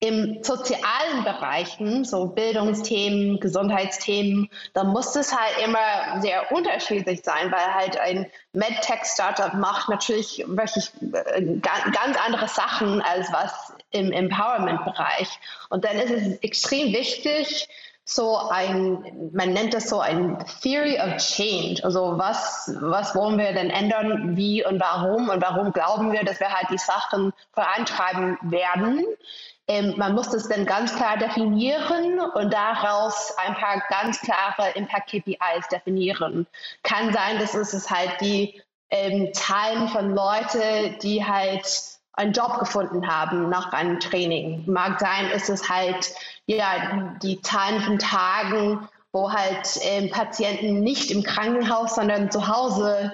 [0.00, 7.74] im sozialen Bereichen, so Bildungsthemen, Gesundheitsthemen, da muss es halt immer sehr unterschiedlich sein, weil
[7.74, 15.28] halt ein MedTech-Startup macht natürlich wirklich äh, ganz andere Sachen als was im Empowerment-Bereich.
[15.68, 17.68] Und dann ist es extrem wichtig,
[18.14, 21.84] so ein, man nennt das so ein Theory of Change.
[21.84, 26.40] Also was, was wollen wir denn ändern, wie und warum und warum glauben wir, dass
[26.40, 29.04] wir halt die Sachen vorantreiben werden.
[29.68, 35.68] Ähm, man muss das dann ganz klar definieren und daraus ein paar ganz klare Impact-KPIs
[35.70, 36.48] definieren.
[36.82, 43.08] Kann sein, dass es halt die ähm, Zahlen von Leuten, die halt einen Job gefunden
[43.08, 44.64] haben nach einem Training.
[44.66, 46.12] Mag sein, ist es halt
[46.46, 53.12] ja die Zahlen von Tagen, wo halt ähm, Patienten nicht im Krankenhaus, sondern zu Hause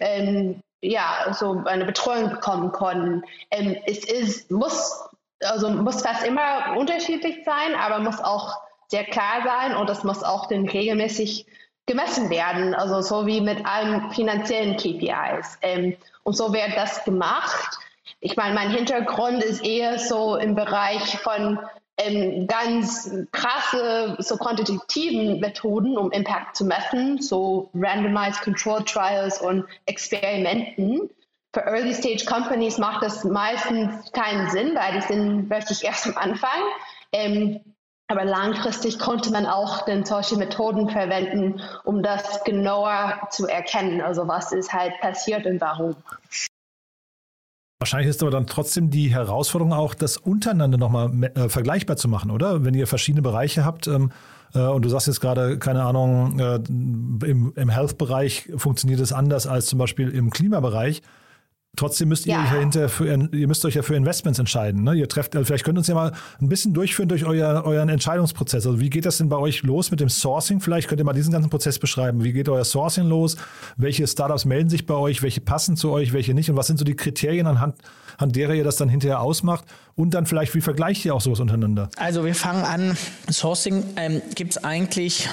[0.00, 3.22] ähm, ja so eine Betreuung bekommen konnten.
[3.50, 5.04] Ähm, es ist muss
[5.44, 8.56] also muss fast immer unterschiedlich sein, aber muss auch
[8.88, 11.46] sehr klar sein und es muss auch dann regelmäßig
[11.86, 15.58] gemessen werden, also so wie mit allen finanziellen KPIs.
[15.62, 17.78] Ähm, und so wird das gemacht.
[18.26, 21.60] Ich meine, mein Hintergrund ist eher so im Bereich von
[21.96, 29.64] ähm, ganz krasse, so quantitativen Methoden, um Impact zu messen, so Randomized Control Trials und
[29.86, 31.08] Experimenten.
[31.54, 36.16] Für Early Stage Companies macht das meistens keinen Sinn, weil die sind wirklich erst am
[36.16, 36.60] Anfang.
[37.12, 37.60] Ähm,
[38.08, 44.00] aber langfristig konnte man auch dann solche Methoden verwenden, um das genauer zu erkennen.
[44.00, 45.94] Also was ist halt passiert und warum.
[47.78, 52.30] Wahrscheinlich ist aber dann trotzdem die Herausforderung auch, das untereinander nochmal äh, vergleichbar zu machen,
[52.30, 52.64] oder?
[52.64, 54.12] Wenn ihr verschiedene Bereiche habt ähm,
[54.54, 59.46] äh, und du sagst jetzt gerade, keine Ahnung, äh, im, im Health-Bereich funktioniert es anders
[59.46, 61.02] als zum Beispiel im Klimabereich.
[61.76, 62.42] Trotzdem müsst ihr ja.
[62.42, 64.82] euch ja hinterher für, ihr müsst euch ja für Investments entscheiden.
[64.82, 64.94] Ne?
[64.94, 67.88] Ihr trefft, also vielleicht könnt ihr uns ja mal ein bisschen durchführen durch euer, euren
[67.88, 68.66] Entscheidungsprozess.
[68.66, 70.60] Also wie geht das denn bei euch los mit dem Sourcing?
[70.60, 72.24] Vielleicht könnt ihr mal diesen ganzen Prozess beschreiben.
[72.24, 73.36] Wie geht euer Sourcing los?
[73.76, 75.22] Welche Startups melden sich bei euch?
[75.22, 76.12] Welche passen zu euch?
[76.12, 76.50] Welche nicht?
[76.50, 77.76] Und was sind so die Kriterien anhand,
[78.16, 79.64] an derer ihr das dann hinterher ausmacht?
[79.94, 81.90] Und dann vielleicht, wie vergleicht ihr auch sowas untereinander?
[81.96, 82.96] Also wir fangen an,
[83.30, 85.28] Sourcing ähm, gibt es eigentlich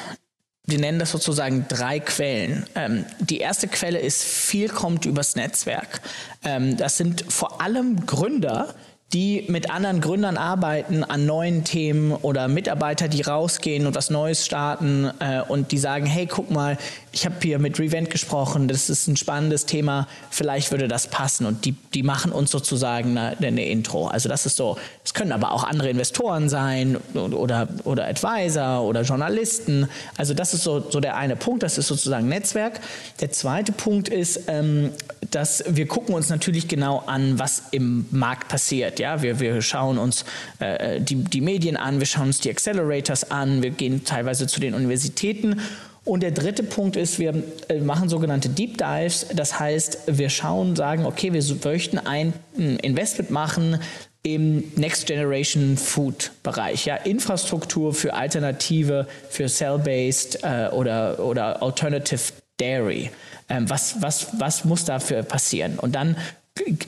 [0.66, 2.66] wir nennen das sozusagen drei Quellen.
[2.76, 6.02] Ähm, die erste Quelle ist, viel kommt übers Netzwerk.
[6.44, 8.74] Ähm, das sind vor allem Gründer,
[9.14, 14.44] die mit anderen Gründern arbeiten an neuen Themen oder Mitarbeiter, die rausgehen und was Neues
[14.44, 16.78] starten äh, und die sagen, hey, guck mal,
[17.12, 21.46] ich habe hier mit Revent gesprochen, das ist ein spannendes Thema, vielleicht würde das passen
[21.46, 24.08] und die, die machen uns sozusagen eine, eine Intro.
[24.08, 29.04] Also das ist so, es können aber auch andere Investoren sein oder, oder Advisor oder
[29.04, 29.88] Journalisten.
[30.18, 32.80] Also das ist so, so der eine Punkt, das ist sozusagen Netzwerk.
[33.22, 34.90] Der zweite Punkt ist, ähm,
[35.36, 39.00] dass wir gucken uns natürlich genau an, was im Markt passiert.
[39.00, 40.26] Ja, wir, wir schauen uns
[40.60, 44.60] äh, die, die Medien an, wir schauen uns die Accelerators an, wir gehen teilweise zu
[44.60, 45.62] den Universitäten.
[46.06, 49.28] Und der dritte Punkt ist, wir äh, machen sogenannte Deep Dives.
[49.34, 53.80] Das heißt, wir schauen, sagen, okay, wir möchten ein Investment machen
[54.24, 62.32] im Next Generation Food Bereich, ja, Infrastruktur für Alternative, für Cell-based äh, oder, oder Alternative
[62.58, 63.10] Dairy.
[63.54, 65.78] Ähm, was, was, was muss dafür passieren?
[65.78, 66.18] Und dann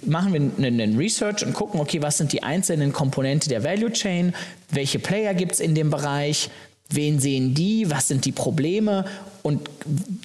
[0.05, 4.33] machen wir einen Research und gucken, okay, was sind die einzelnen Komponenten der Value Chain,
[4.71, 6.49] welche Player gibt es in dem Bereich,
[6.89, 9.05] wen sehen die, was sind die Probleme
[9.43, 9.69] und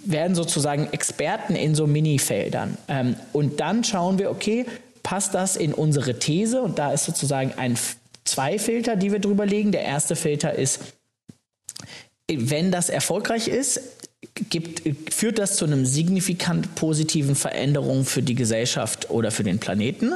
[0.05, 2.77] werden sozusagen Experten in so Minifeldern.
[2.89, 4.67] Ähm, und dann schauen wir, okay,
[5.03, 6.63] passt das in unsere These?
[6.63, 7.77] Und da ist sozusagen ein
[8.25, 9.73] zwei Filter, die wir drüber legen.
[9.73, 10.81] Der erste Filter ist,
[12.29, 13.81] wenn das erfolgreich ist,
[14.49, 20.13] gibt, führt das zu einem signifikant positiven Veränderung für die Gesellschaft oder für den Planeten.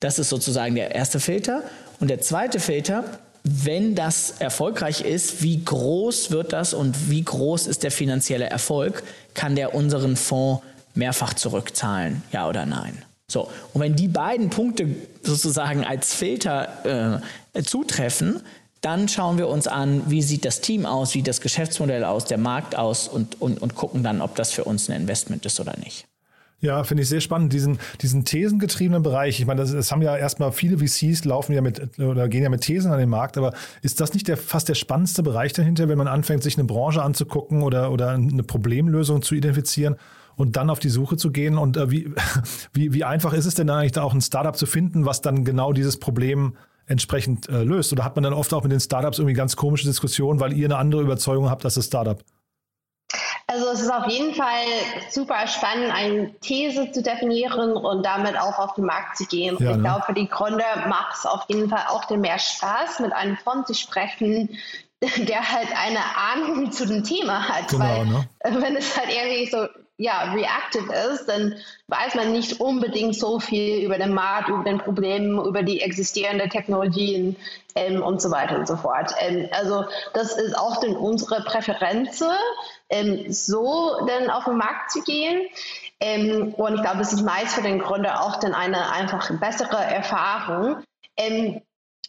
[0.00, 1.62] Das ist sozusagen der erste Filter.
[1.98, 3.04] Und der zweite Filter,
[3.42, 9.02] wenn das erfolgreich ist, wie groß wird das und wie groß ist der finanzielle Erfolg?
[9.34, 10.62] Kann der unseren Fonds
[10.94, 13.02] mehrfach zurückzahlen, ja oder nein?
[13.28, 14.88] So, und wenn die beiden Punkte
[15.22, 17.22] sozusagen als Filter
[17.54, 18.40] äh, zutreffen,
[18.86, 22.38] dann schauen wir uns an, wie sieht das Team aus, wie das Geschäftsmodell aus, der
[22.38, 25.76] Markt aus und, und, und gucken dann, ob das für uns ein Investment ist oder
[25.76, 26.06] nicht.
[26.60, 29.40] Ja, finde ich sehr spannend, diesen, diesen thesengetriebenen Bereich.
[29.40, 32.48] Ich meine, das, das haben ja erstmal viele VCs laufen ja mit oder gehen ja
[32.48, 35.88] mit Thesen an den Markt, aber ist das nicht der, fast der spannendste Bereich dahinter,
[35.88, 39.96] wenn man anfängt, sich eine Branche anzugucken oder, oder eine Problemlösung zu identifizieren
[40.36, 41.58] und dann auf die Suche zu gehen?
[41.58, 42.14] Und äh, wie,
[42.72, 45.44] wie, wie einfach ist es denn eigentlich da auch ein Startup zu finden, was dann
[45.44, 46.54] genau dieses Problem
[46.86, 47.92] entsprechend äh, löst?
[47.92, 50.66] Oder hat man dann oft auch mit den Startups irgendwie ganz komische Diskussionen, weil ihr
[50.66, 52.22] eine andere Überzeugung habt als das Startup?
[53.48, 54.64] Also es ist auf jeden Fall
[55.10, 59.56] super spannend, eine These zu definieren und damit auch auf den Markt zu gehen.
[59.60, 59.82] Ja, ich ne?
[59.82, 63.36] glaube, für die Gründer macht es auf jeden Fall auch den mehr Spaß, mit einem
[63.36, 64.58] Fonds zu sprechen,
[65.00, 67.68] der halt eine Ahnung zu dem Thema hat.
[67.68, 68.28] Genau, weil ne?
[68.42, 69.68] wenn es halt irgendwie so
[69.98, 71.54] ja, reactive ist, dann
[71.88, 76.50] weiß man nicht unbedingt so viel über den Markt, über den Problemen, über die existierenden
[76.50, 77.36] Technologien
[77.74, 79.14] ähm, und so weiter und so fort.
[79.20, 82.22] Ähm, also das ist auch dann unsere Präferenz,
[82.90, 85.42] ähm, so dann auf den Markt zu gehen.
[86.00, 89.78] Ähm, und ich glaube, es ist meist für den Gründer auch dann eine einfach bessere
[89.78, 90.82] Erfahrung.
[91.16, 91.62] Ähm,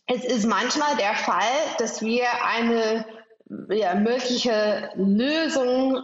[0.08, 1.42] es ist manchmal der Fall,
[1.80, 3.06] dass wir eine
[3.70, 6.04] ja, mögliche Lösung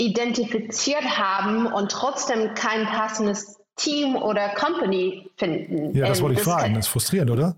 [0.00, 5.94] identifiziert haben und trotzdem kein passendes Team oder Company finden.
[5.94, 6.74] Ja, das Ähm, wollte ich fragen.
[6.74, 7.54] Das ist frustrierend, oder?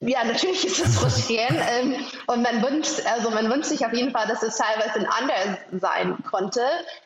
[0.00, 1.58] ja, natürlich ist es frustrierend.
[1.80, 1.94] ähm,
[2.26, 6.16] und man wünscht, also man wünscht sich auf jeden Fall, dass es teilweise anders sein
[6.28, 6.60] konnte.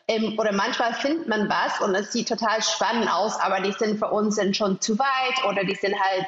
[0.07, 3.99] Ähm, oder manchmal findet man was und es sieht total spannend aus, aber die sind
[3.99, 6.27] für uns dann schon zu weit oder die sind halt,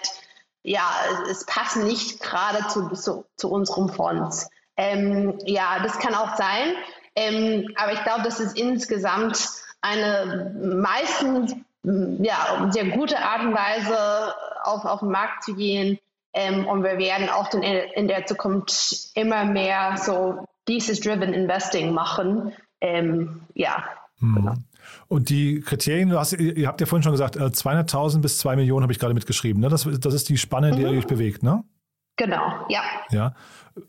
[0.63, 0.87] ja,
[1.29, 4.47] es passen nicht gerade zu, zu, zu unserem Fonds.
[4.77, 6.75] Ähm, ja, das kann auch sein.
[7.15, 9.49] Ähm, aber ich glaube, das ist insgesamt
[9.81, 15.97] eine meistens ja, sehr gute Art und Weise, auf, auf den Markt zu gehen.
[16.33, 21.93] Ähm, und wir werden auch dann in, in, der Zukunft immer mehr so Thesis-Driven Investing
[21.93, 22.53] machen.
[22.79, 23.83] Ähm, ja,
[24.19, 24.35] hm.
[24.35, 24.53] genau.
[25.07, 28.83] Und die Kriterien, du hast, ihr habt ja vorhin schon gesagt, 200.000 bis 2 Millionen
[28.83, 29.61] habe ich gerade mitgeschrieben.
[29.61, 29.69] Ne?
[29.69, 30.93] Das, das ist die Spanne, in der mhm.
[30.93, 31.63] ihr euch bewegt, ne?
[32.21, 32.83] Genau, ja.
[33.09, 33.33] Ja.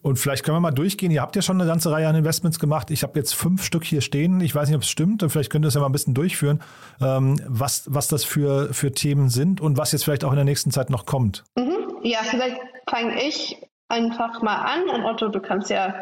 [0.01, 1.11] Und vielleicht können wir mal durchgehen.
[1.11, 2.91] Ihr habt ja schon eine ganze Reihe an Investments gemacht.
[2.91, 4.41] Ich habe jetzt fünf Stück hier stehen.
[4.41, 5.23] Ich weiß nicht, ob es stimmt.
[5.29, 6.63] Vielleicht könnt ihr es ja mal ein bisschen durchführen,
[7.03, 10.47] ähm, was, was das für, für Themen sind und was jetzt vielleicht auch in der
[10.47, 11.45] nächsten Zeit noch kommt.
[11.57, 11.99] Mhm.
[12.05, 12.57] Ja, vielleicht
[12.89, 15.95] fange ich einfach mal an und Otto, du kannst ja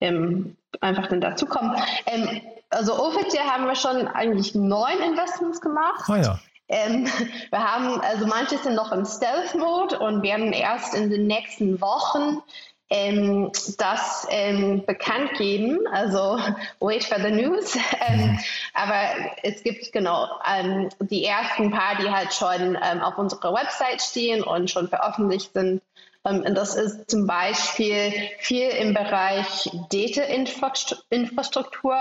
[0.00, 1.74] ähm, einfach dann dazukommen.
[2.06, 6.04] Ähm, also offiziell haben wir schon eigentlich neun Investments gemacht.
[6.06, 6.38] Ah ja.
[6.72, 7.06] Ähm,
[7.50, 12.42] wir haben, also manche sind noch im Stealth-Mode und werden erst in den nächsten Wochen
[12.88, 15.78] ähm, das ähm, bekannt geben.
[15.92, 16.40] Also
[16.80, 17.78] wait for the news.
[18.08, 18.40] Ähm,
[18.74, 19.00] aber
[19.44, 24.42] es gibt genau ähm, die ersten paar, die halt schon ähm, auf unserer Website stehen
[24.42, 25.80] und schon veröffentlicht sind.
[26.24, 31.96] Ähm, und das ist zum Beispiel viel im Bereich Data-Infrastruktur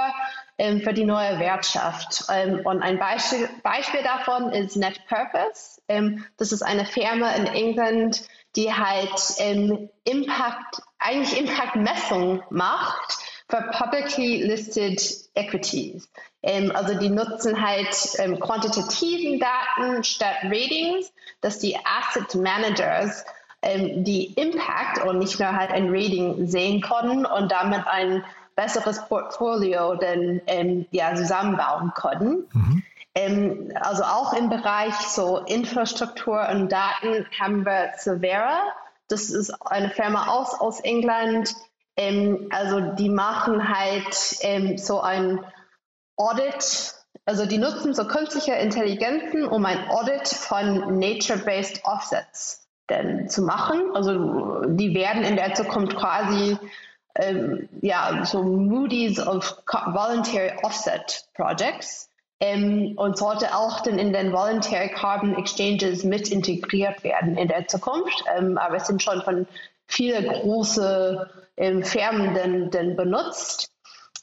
[0.82, 2.26] für die neue Wirtschaft.
[2.64, 5.82] und ein Beispiel, Beispiel davon ist NetPurpose.
[6.38, 8.22] das ist eine Firma in England,
[8.56, 13.18] die halt ähm, Impact, eigentlich Impact-Messung macht
[13.50, 15.02] für publicly listed
[15.36, 16.10] equities.
[16.44, 23.24] Ähm, also die nutzen halt ähm, quantitativen Daten statt Ratings, dass die Asset Managers
[23.62, 28.24] ähm, die Impact und nicht nur halt ein Rating sehen können und damit ein
[28.56, 32.48] besseres Portfolio dann ähm, ja, zusammenbauen können.
[32.54, 32.84] Mhm.
[33.14, 38.62] Ähm, also auch im Bereich so Infrastruktur und Daten haben wir Severa.
[39.08, 41.54] Das ist eine Firma aus, aus England.
[41.98, 45.44] Ähm, also die machen halt ähm, so ein
[46.16, 46.96] Audit.
[47.26, 53.92] Also die nutzen so künstliche Intelligenzen, um ein Audit von Nature-Based Offsets denn zu machen.
[53.94, 56.58] Also die werden in der Zukunft quasi
[57.16, 64.34] ähm, ja, so Moody's of Voluntary Offset Projects ähm, und sollte auch dann in den
[64.34, 68.24] Voluntary Carbon Exchanges mit integriert werden in der Zukunft.
[68.36, 69.48] Ähm, aber es sind schon von
[69.88, 71.20] vielen großen
[71.58, 73.72] ähm, Firmen denn, denn benutzt.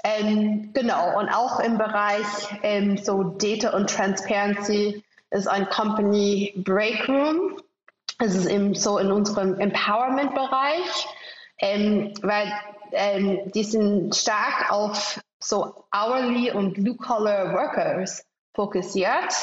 [0.04, 2.26] Ähm, genau, und auch im Bereich
[2.62, 7.56] ähm, so Data und Transparency ist ein Company Breakroom.
[8.18, 11.06] Es ist eben so in unserem Empowerment-Bereich,
[11.60, 12.52] ähm, weil
[13.54, 18.24] die sind stark auf so hourly und blue-collar Workers
[18.54, 19.34] fokussiert.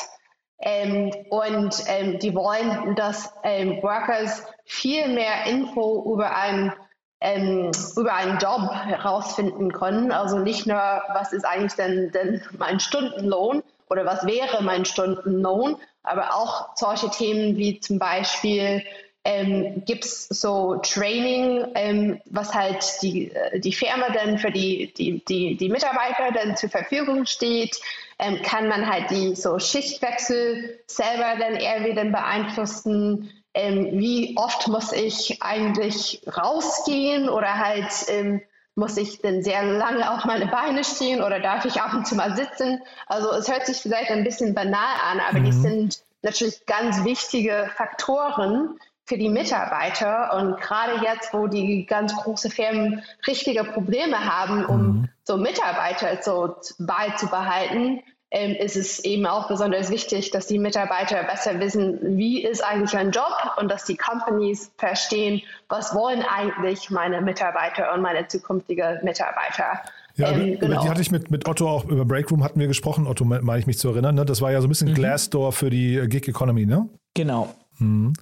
[0.60, 6.74] Ähm, und ähm, die wollen, dass ähm, Workers viel mehr Info über einen,
[7.20, 10.12] ähm, über einen Job herausfinden können.
[10.12, 10.78] Also nicht nur,
[11.14, 17.10] was ist eigentlich denn, denn mein Stundenlohn oder was wäre mein Stundenlohn, aber auch solche
[17.10, 18.84] Themen wie zum Beispiel,
[19.26, 24.94] ähm, gibt es so Training, ähm, was halt die, äh, die Firma dann für die,
[24.94, 27.82] die, die, die Mitarbeiter dann zur Verfügung steht,
[28.20, 33.32] ähm, kann man halt die so Schichtwechsel selber dann irgendwie dann beeinflussen.
[33.56, 38.42] Ähm, wie oft muss ich eigentlich rausgehen oder halt ähm,
[38.76, 42.16] muss ich denn sehr lange auf meine Beine stehen oder darf ich ab und zu
[42.16, 42.82] mal sitzen?
[43.08, 45.46] Also es hört sich vielleicht ein bisschen banal an, aber mhm.
[45.46, 50.34] die sind natürlich ganz wichtige Faktoren, für die Mitarbeiter.
[50.36, 55.10] Und gerade jetzt, wo die ganz großen Firmen richtige Probleme haben, um mhm.
[55.24, 61.60] so Mitarbeiter so beizubehalten, ähm, ist es eben auch besonders wichtig, dass die Mitarbeiter besser
[61.60, 67.22] wissen, wie ist eigentlich ein Job und dass die Companies verstehen, was wollen eigentlich meine
[67.22, 69.84] Mitarbeiter und meine zukünftigen Mitarbeiter.
[70.16, 70.82] Ja, ähm, über, genau.
[70.82, 73.68] die hatte ich mit, mit Otto auch, über Breakroom hatten wir gesprochen, Otto meine ich
[73.68, 74.26] mich zu erinnern, ne?
[74.26, 74.96] das war ja so ein bisschen mhm.
[74.96, 76.90] Glassdoor für die Gig Economy, ne?
[77.14, 77.54] Genau.
[77.78, 78.14] Mhm.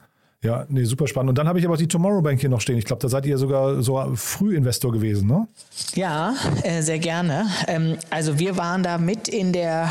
[0.44, 1.30] Ja, nee, super spannend.
[1.30, 2.78] Und dann habe ich aber die Tomorrow Bank hier noch stehen.
[2.78, 5.48] Ich glaube, da seid ihr sogar so Frühinvestor gewesen, ne?
[5.96, 7.48] Ja, äh, sehr gerne.
[7.68, 9.90] Ähm, also wir waren da mit in der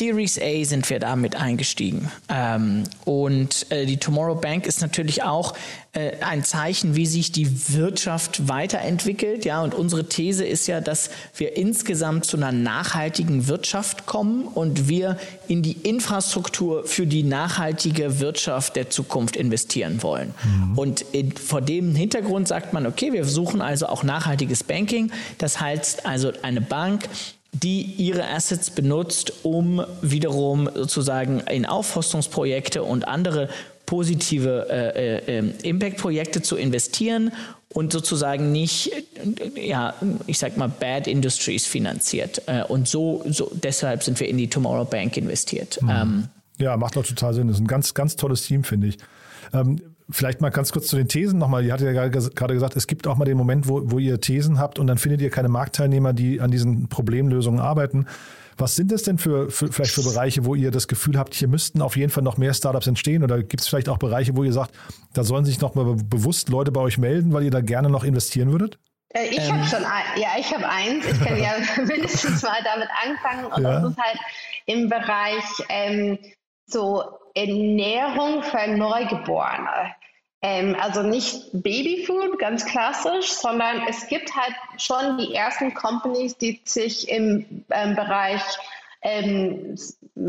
[0.00, 2.10] Series A sind wir damit eingestiegen.
[2.30, 5.52] Ähm, und äh, die Tomorrow Bank ist natürlich auch
[5.92, 9.44] äh, ein Zeichen, wie sich die Wirtschaft weiterentwickelt.
[9.44, 14.88] Ja, und unsere These ist ja, dass wir insgesamt zu einer nachhaltigen Wirtschaft kommen und
[14.88, 20.32] wir in die Infrastruktur für die nachhaltige Wirtschaft der Zukunft investieren wollen.
[20.42, 20.78] Mhm.
[20.78, 25.12] Und in, vor dem Hintergrund sagt man, okay, wir suchen also auch nachhaltiges Banking.
[25.36, 27.06] Das heißt also eine Bank,
[27.52, 33.48] die ihre Assets benutzt, um wiederum sozusagen in Aufforstungsprojekte und andere
[33.86, 37.32] positive äh, äh, ähm, Impact-Projekte zu investieren
[37.72, 38.92] und sozusagen nicht,
[39.56, 39.94] ja,
[40.26, 42.42] ich sag mal, Bad Industries finanziert.
[42.46, 45.82] Äh, und so, so deshalb sind wir in die Tomorrow Bank investiert.
[45.82, 45.90] Mhm.
[45.90, 46.28] Ähm,
[46.58, 47.48] ja, macht doch total Sinn.
[47.48, 48.98] Das ist ein ganz, ganz tolles Team, finde ich.
[49.52, 49.80] Ähm,
[50.10, 51.64] Vielleicht mal ganz kurz zu den Thesen nochmal.
[51.64, 54.58] Ihr hattet ja gerade gesagt, es gibt auch mal den Moment, wo, wo ihr Thesen
[54.58, 58.06] habt und dann findet ihr keine Marktteilnehmer, die an diesen Problemlösungen arbeiten.
[58.60, 61.48] Was sind das denn für, für, vielleicht für Bereiche, wo ihr das Gefühl habt, hier
[61.48, 63.24] müssten auf jeden Fall noch mehr Startups entstehen?
[63.24, 64.72] Oder gibt es vielleicht auch Bereiche, wo ihr sagt,
[65.14, 68.04] da sollen sich noch mal bewusst Leute bei euch melden, weil ihr da gerne noch
[68.04, 68.78] investieren würdet?
[69.14, 69.54] Äh, ich ähm.
[69.54, 71.06] habe schon ein, ja, ich habe eins.
[71.06, 71.52] Ich kann ja
[71.86, 73.46] mindestens mal damit anfangen.
[73.46, 73.80] Und ja.
[73.80, 74.18] das ist halt
[74.66, 76.18] im Bereich ähm,
[76.66, 77.02] so
[77.34, 79.94] Ernährung für Neugeborene.
[80.42, 86.60] Ähm, also nicht Babyfood, ganz klassisch, sondern es gibt halt schon die ersten Companies, die
[86.64, 88.42] sich im ähm, Bereich
[89.02, 89.76] ähm,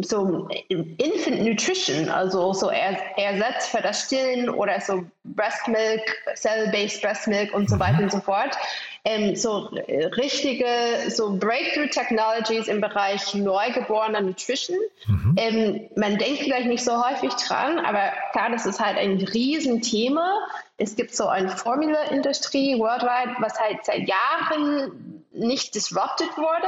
[0.01, 6.01] so Infant Nutrition, also so Ersatz für das Stillen oder so Breast Milk,
[6.36, 8.55] Cell-Based Breast Milk und so weiter und so fort.
[9.04, 9.70] Ähm, so
[10.18, 10.66] richtige,
[11.10, 14.78] so Breakthrough Technologies im Bereich neugeborener Nutrition.
[15.08, 15.36] Mhm.
[15.38, 20.38] Ähm, man denkt vielleicht nicht so häufig dran, aber klar, das ist halt ein Riesenthema.
[20.78, 26.68] Es gibt so eine Formula-Industrie worldwide, was halt seit Jahren nicht disrupted wurde.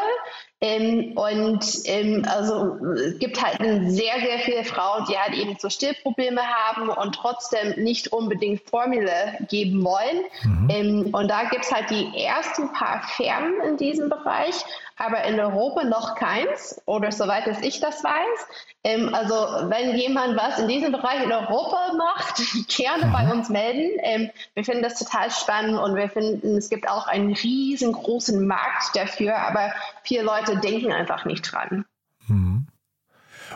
[0.62, 5.70] Ähm, und ähm, also es gibt halt sehr, sehr viele Frauen, die halt eben so
[5.70, 9.10] Stillprobleme haben und trotzdem nicht unbedingt Formel
[9.50, 10.24] geben wollen.
[10.44, 10.70] Mhm.
[10.70, 14.56] Ähm, und da gibt es halt die ersten paar Firmen in diesem Bereich,
[14.96, 18.48] aber in Europa noch keins oder soweit dass ich das weiß.
[18.84, 19.34] Ähm, also
[19.70, 23.98] wenn jemand was in diesem Bereich in Europa macht, gerne bei uns melden.
[24.04, 28.96] Ähm, wir finden das total spannend und wir finden, es gibt auch einen riesengroßen Markt
[28.96, 29.72] dafür, aber
[30.04, 31.86] viele Leute denken einfach nicht dran.
[32.28, 32.68] Mhm.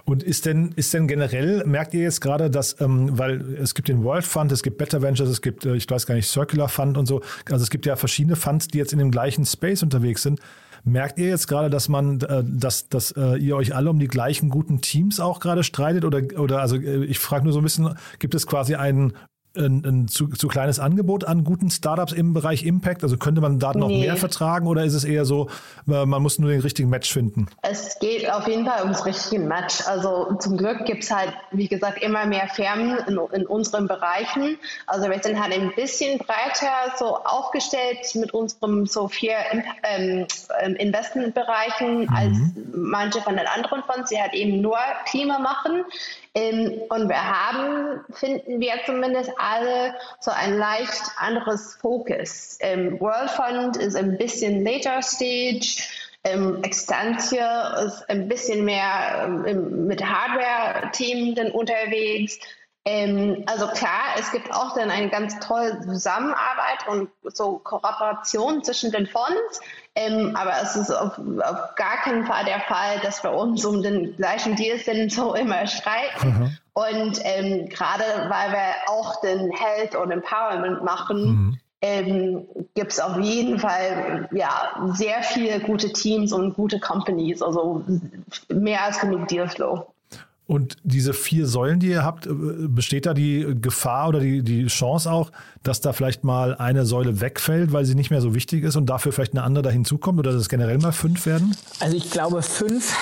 [0.06, 3.88] Und ist denn, ist denn generell, merkt ihr jetzt gerade, dass, ähm, weil es gibt
[3.88, 6.70] den World Fund, es gibt Better Ventures, es gibt, äh, ich weiß gar nicht, Circular
[6.70, 9.84] Fund und so, also es gibt ja verschiedene Funds, die jetzt in dem gleichen Space
[9.84, 10.40] unterwegs sind.
[10.84, 14.08] Merkt ihr jetzt gerade, dass man, äh, dass, dass äh, ihr euch alle um die
[14.08, 16.06] gleichen guten Teams auch gerade streitet?
[16.06, 19.14] Oder, oder also äh, ich frage nur so ein bisschen, gibt es quasi einen
[19.58, 23.04] ein, ein zu, zu, kleines Angebot an guten Startups im Bereich Impact?
[23.04, 24.02] Also könnte man da noch nee.
[24.02, 25.50] mehr vertragen oder ist es eher so,
[25.88, 27.48] äh, man muss nur den richtigen Match finden?
[27.62, 29.86] Es geht auf jeden Fall ums richtige Match.
[29.88, 34.58] Also zum Glück gibt es halt, wie gesagt, immer mehr Firmen in, in, unseren Bereichen.
[34.86, 39.36] Also wir sind halt ein bisschen breiter so aufgestellt mit unserem so vier
[39.84, 40.26] ähm,
[40.62, 42.10] ähm Investmentbereichen mhm.
[42.10, 42.38] als
[42.74, 45.84] manche von den anderen Fonds, die halt eben nur Klima machen.
[46.38, 52.60] Ähm, und wir haben, finden wir zumindest alle, so ein leicht anderes Fokus.
[52.60, 55.82] Ähm, World Fund ist ein bisschen later stage.
[56.24, 62.38] Ähm, Extantia ist ein bisschen mehr ähm, mit Hardware-Themen unterwegs.
[62.86, 68.92] Ähm, also klar, es gibt auch dann eine ganz tolle Zusammenarbeit und so Kooperation zwischen
[68.92, 69.60] den Fonds,
[69.98, 73.82] ähm, aber es ist auf, auf, gar keinen Fall der Fall, dass wir uns um
[73.82, 76.28] den gleichen Deal sind, so immer streiten.
[76.28, 76.58] Mhm.
[76.74, 81.60] Und ähm, gerade weil wir auch den Health und Empowerment machen, mhm.
[81.80, 87.84] Ähm, gibt es auf jeden Fall ja, sehr viele gute Teams und gute Companies, also
[88.50, 89.86] mehr als genug Dealflow.
[90.48, 94.68] Und diese vier Säulen, die ihr habt, äh, besteht da die Gefahr oder die, die
[94.68, 95.30] Chance auch,
[95.62, 98.86] dass da vielleicht mal eine Säule wegfällt, weil sie nicht mehr so wichtig ist und
[98.86, 101.54] dafür vielleicht eine andere da hinzukommt oder dass es generell mal fünf werden?
[101.82, 102.96] Also ich glaube fünf,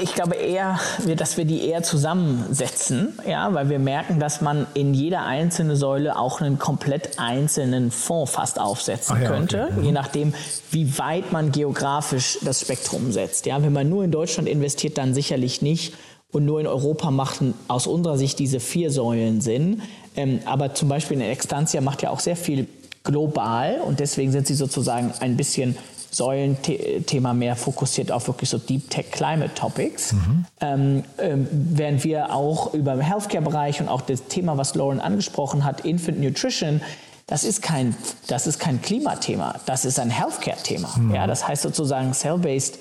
[0.00, 0.78] ich glaube eher,
[1.16, 6.16] dass wir die eher zusammensetzen, ja, weil wir merken, dass man in jeder einzelnen Säule
[6.16, 9.80] auch einen komplett einzelnen Fonds fast aufsetzen ja, könnte, okay.
[9.80, 9.84] mhm.
[9.84, 10.34] je nachdem,
[10.70, 13.46] wie weit man geografisch das Spektrum setzt.
[13.46, 15.94] Ja, wenn man nur in Deutschland investiert, dann sicherlich nicht
[16.36, 19.80] und nur in Europa machten aus unserer Sicht diese vier Säulen Sinn.
[20.16, 22.68] Ähm, aber zum Beispiel eine Extantia macht ja auch sehr viel
[23.04, 25.76] global und deswegen sind sie sozusagen ein bisschen
[26.10, 30.12] Säulenthema mehr fokussiert auf wirklich so Deep Tech Climate Topics.
[30.12, 30.44] Mhm.
[30.60, 35.64] Ähm, ähm, während wir auch über den Healthcare-Bereich und auch das Thema, was Lauren angesprochen
[35.64, 36.82] hat, Infant Nutrition,
[37.26, 40.96] das ist kein, das ist kein Klimathema, das ist ein Healthcare-Thema.
[40.98, 41.14] Mhm.
[41.14, 42.78] Ja, das heißt sozusagen Cell-Based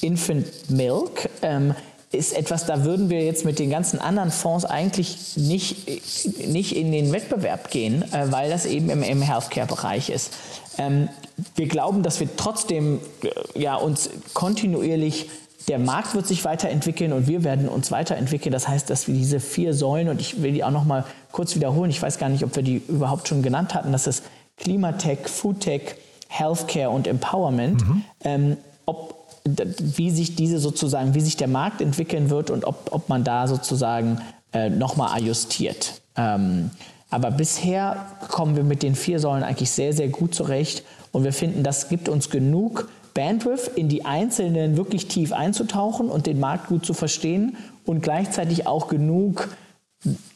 [0.00, 1.28] Infant Milk.
[1.42, 1.74] Ähm,
[2.14, 6.92] ist etwas, da würden wir jetzt mit den ganzen anderen Fonds eigentlich nicht, nicht in
[6.92, 10.32] den Wettbewerb gehen, äh, weil das eben im, im Healthcare-Bereich ist.
[10.78, 11.08] Ähm,
[11.56, 15.28] wir glauben, dass wir trotzdem äh, ja, uns kontinuierlich
[15.68, 18.52] der Markt wird sich weiterentwickeln und wir werden uns weiterentwickeln.
[18.52, 21.54] Das heißt, dass wir diese vier Säulen, und ich will die auch noch mal kurz
[21.54, 24.24] wiederholen, ich weiß gar nicht, ob wir die überhaupt schon genannt hatten, das ist
[24.58, 25.96] Klimatech, Foodtech,
[26.28, 28.04] Healthcare und Empowerment, mhm.
[28.24, 28.56] ähm,
[28.86, 33.24] ob, wie sich diese sozusagen, wie sich der Markt entwickeln wird und ob, ob man
[33.24, 34.20] da sozusagen
[34.52, 36.00] äh, nochmal ajustiert.
[36.16, 36.70] Ähm,
[37.10, 40.82] aber bisher kommen wir mit den vier Säulen eigentlich sehr, sehr gut zurecht
[41.12, 46.26] und wir finden, das gibt uns genug Bandwidth, in die einzelnen wirklich tief einzutauchen und
[46.26, 49.56] den Markt gut zu verstehen und gleichzeitig auch genug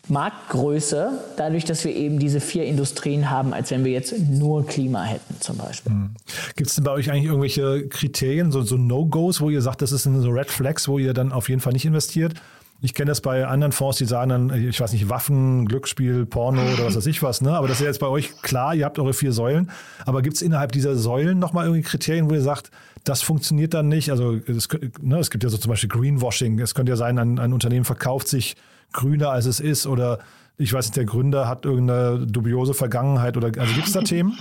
[0.08, 5.04] Marktgröße, dadurch, dass wir eben diese vier Industrien haben, als wenn wir jetzt nur Klima
[5.04, 5.92] hätten zum Beispiel.
[5.92, 6.10] Mhm.
[6.56, 9.92] Gibt es denn bei euch eigentlich irgendwelche Kriterien, so, so No-Gos, wo ihr sagt, das
[9.92, 12.34] ist so Red Flags, wo ihr dann auf jeden Fall nicht investiert?
[12.80, 16.62] Ich kenne das bei anderen Fonds, die sagen dann, ich weiß nicht, Waffen, Glücksspiel, Porno
[16.62, 17.50] oder was weiß ich was, ne?
[17.50, 19.68] Aber das ist jetzt bei euch klar, ihr habt eure vier Säulen.
[20.06, 22.70] Aber gibt es innerhalb dieser Säulen nochmal irgendwie Kriterien, wo ihr sagt,
[23.02, 24.10] das funktioniert dann nicht?
[24.10, 24.68] Also es,
[25.00, 26.60] ne, es gibt ja so zum Beispiel Greenwashing.
[26.60, 28.54] Es könnte ja sein, ein, ein Unternehmen verkauft sich
[28.92, 30.18] grüner als es ist oder
[30.56, 34.38] ich weiß nicht, der Gründer hat irgendeine dubiose Vergangenheit oder also gibt es da Themen?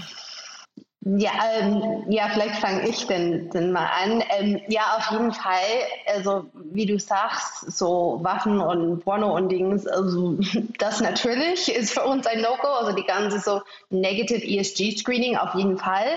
[1.15, 4.21] Ja, ähm, ja, vielleicht fange ich denn, denn mal an.
[4.37, 5.53] Ähm, ja, auf jeden Fall.
[6.13, 10.37] Also wie du sagst, so Waffen und Porno und Dings, also
[10.79, 12.67] das natürlich ist für uns ein No-Go.
[12.67, 16.07] Also die ganze so Negative ESG-Screening auf jeden Fall.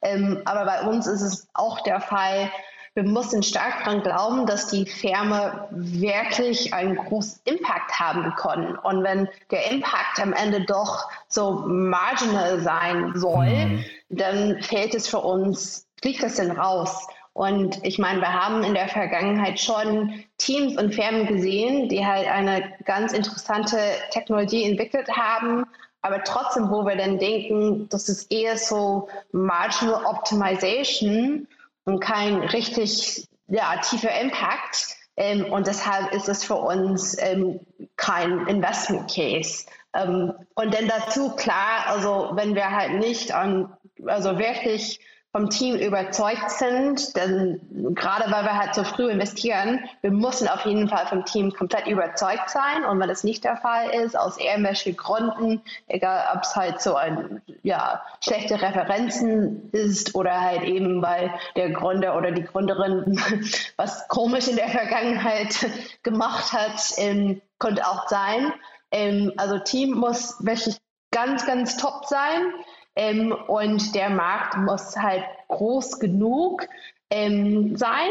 [0.00, 2.50] Ähm, aber bei uns ist es auch der Fall,
[2.98, 8.74] wir müssen stark daran glauben, dass die Firma wirklich einen großen Impact haben können.
[8.74, 13.84] Und wenn der Impact am Ende doch so marginal sein soll, mhm.
[14.08, 17.06] dann fällt es für uns, fliegt das denn raus.
[17.34, 22.26] Und ich meine, wir haben in der Vergangenheit schon Teams und Firmen gesehen, die halt
[22.26, 23.78] eine ganz interessante
[24.10, 25.66] Technologie entwickelt haben,
[26.02, 31.46] aber trotzdem, wo wir dann denken, das ist eher so Marginal Optimization
[31.88, 34.94] und kein richtig ja, tiefer Impact.
[35.16, 37.60] Ähm, und deshalb ist es für uns ähm,
[37.96, 39.64] kein Investment Case.
[39.94, 43.72] Ähm, und dann dazu klar, also wenn wir halt nicht an,
[44.06, 45.00] also wirklich
[45.38, 47.60] vom Team überzeugt sind, denn
[47.94, 51.86] gerade weil wir halt so früh investieren, wir müssen auf jeden Fall vom Team komplett
[51.86, 52.84] überzeugt sein.
[52.84, 56.96] Und wenn es nicht der Fall ist, aus irgendwelchen Gründen, egal ob es halt so
[56.96, 63.22] ein, ja, schlechte Referenzen ist oder halt eben, weil der Gründer oder die Gründerin
[63.76, 65.54] was komisch in der Vergangenheit
[66.02, 68.52] gemacht hat, ähm, könnte auch sein.
[68.90, 70.78] Ähm, also Team muss wirklich
[71.12, 72.52] ganz, ganz top sein.
[72.98, 76.66] Ähm, und der Markt muss halt groß genug
[77.10, 78.10] ähm, sein.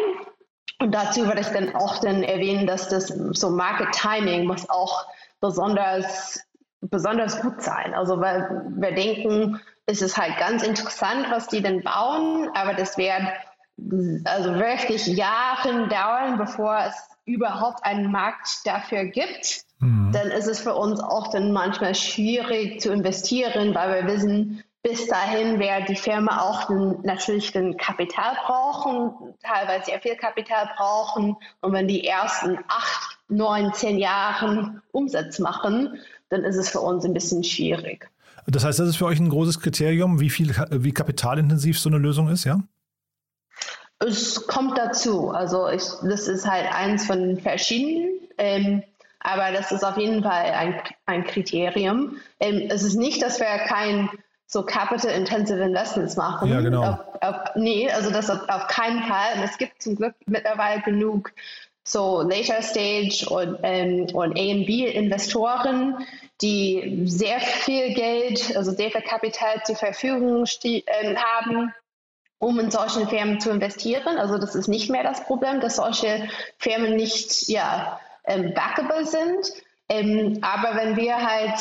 [0.80, 5.06] Und dazu würde ich dann auch dann erwähnen, dass das so Market Timing muss auch
[5.42, 6.40] besonders,
[6.80, 7.94] besonders gut sein.
[7.94, 12.98] Also weil wir denken, es ist halt ganz interessant, was die denn bauen, aber das
[12.98, 13.24] wird
[14.24, 19.64] also wirklich Jahre dauern, bevor es überhaupt einen Markt dafür gibt.
[19.80, 20.12] Mhm.
[20.14, 25.08] Dann ist es für uns auch dann manchmal schwierig zu investieren, weil wir wissen, bis
[25.08, 31.36] dahin wird die Firma auch den, natürlich den Kapital brauchen, teilweise sehr viel Kapital brauchen.
[31.60, 37.04] Und wenn die ersten acht, neun, zehn Jahre Umsatz machen, dann ist es für uns
[37.04, 38.10] ein bisschen schwierig.
[38.48, 41.98] Das heißt, das ist für euch ein großes Kriterium, wie viel, wie kapitalintensiv so eine
[41.98, 42.60] Lösung ist, ja?
[44.00, 45.32] Es kommt dazu.
[45.32, 48.22] Also ich, das ist halt eins von verschiedenen.
[48.38, 48.84] Ähm,
[49.20, 52.18] aber das ist auf jeden Fall ein, ein Kriterium.
[52.40, 54.10] Ähm, es ist nicht, dass wir kein
[54.48, 56.50] so capital-intensive Investments machen.
[56.50, 56.84] Ja, genau.
[56.84, 59.34] Auf, auf, nee, also das auf, auf keinen Fall.
[59.36, 61.34] Und es gibt zum Glück mittlerweile genug
[61.84, 66.06] so Later Stage und, ähm, und A&B-Investoren,
[66.42, 71.74] die sehr viel Geld, also sehr viel Kapital zur Verfügung äh, haben,
[72.40, 74.18] um in solchen Firmen zu investieren.
[74.18, 79.52] Also das ist nicht mehr das Problem, dass solche Firmen nicht ja, ähm, backable sind.
[79.90, 81.60] Ähm, aber wenn wir halt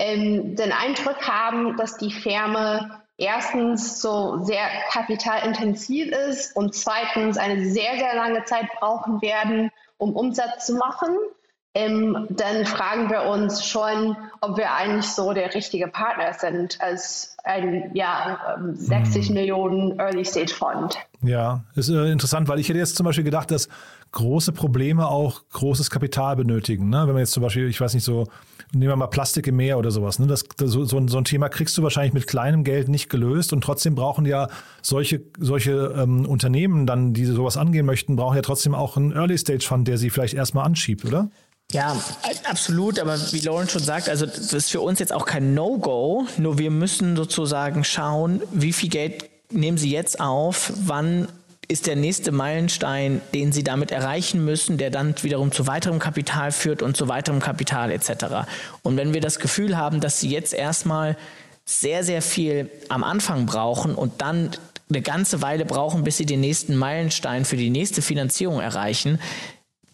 [0.00, 7.66] ähm, den Eindruck haben, dass die Firma erstens so sehr kapitalintensiv ist und zweitens eine
[7.66, 11.14] sehr, sehr lange Zeit brauchen werden, um Umsatz zu machen,
[11.74, 17.36] ähm, dann fragen wir uns schon, ob wir eigentlich so der richtige Partner sind als
[17.44, 19.34] ein ja, 60 hm.
[19.34, 20.96] Millionen Early Stage Fund.
[21.22, 23.68] Ja, ist äh, interessant, weil ich hätte jetzt zum Beispiel gedacht, dass
[24.12, 26.88] große Probleme auch großes Kapital benötigen.
[26.88, 27.02] Ne?
[27.02, 28.26] Wenn man jetzt zum Beispiel, ich weiß nicht, so,
[28.72, 30.18] nehmen wir mal Plastik im Meer oder sowas.
[30.18, 30.26] Ne?
[30.26, 33.62] Das, das so, so, ein Thema kriegst du wahrscheinlich mit kleinem Geld nicht gelöst und
[33.62, 34.48] trotzdem brauchen ja
[34.82, 39.38] solche, solche ähm, Unternehmen dann, die sowas angehen möchten, brauchen ja trotzdem auch einen Early
[39.38, 41.30] Stage Fund, der sie vielleicht erstmal anschiebt, oder?
[41.72, 41.96] Ja,
[42.44, 42.98] absolut.
[42.98, 46.26] Aber wie Lauren schon sagt, also das ist für uns jetzt auch kein No-Go.
[46.38, 51.28] Nur wir müssen sozusagen schauen, wie viel Geld nehmen Sie jetzt auf, wann
[51.70, 56.50] ist der nächste Meilenstein, den Sie damit erreichen müssen, der dann wiederum zu weiterem Kapital
[56.50, 58.48] führt und zu weiterem Kapital etc.
[58.82, 61.16] Und wenn wir das Gefühl haben, dass Sie jetzt erstmal
[61.64, 64.50] sehr, sehr viel am Anfang brauchen und dann
[64.88, 69.20] eine ganze Weile brauchen, bis sie den nächsten Meilenstein für die nächste Finanzierung erreichen,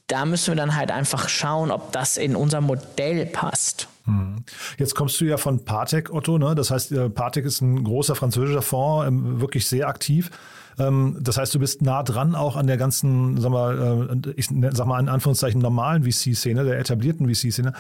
[0.07, 3.89] da müssen wir dann halt einfach schauen, ob das in unser Modell passt.
[4.05, 4.45] Hm.
[4.79, 6.39] Jetzt kommst du ja von Partec, Otto.
[6.39, 6.55] Ne?
[6.55, 10.31] Das heißt, äh, Partec ist ein großer französischer Fonds, ähm, wirklich sehr aktiv.
[10.79, 14.49] Ähm, das heißt, du bist nah dran auch an der ganzen, sag mal, äh, ich
[14.73, 17.73] sag mal in Anführungszeichen normalen VC-Szene, der etablierten VC-Szene.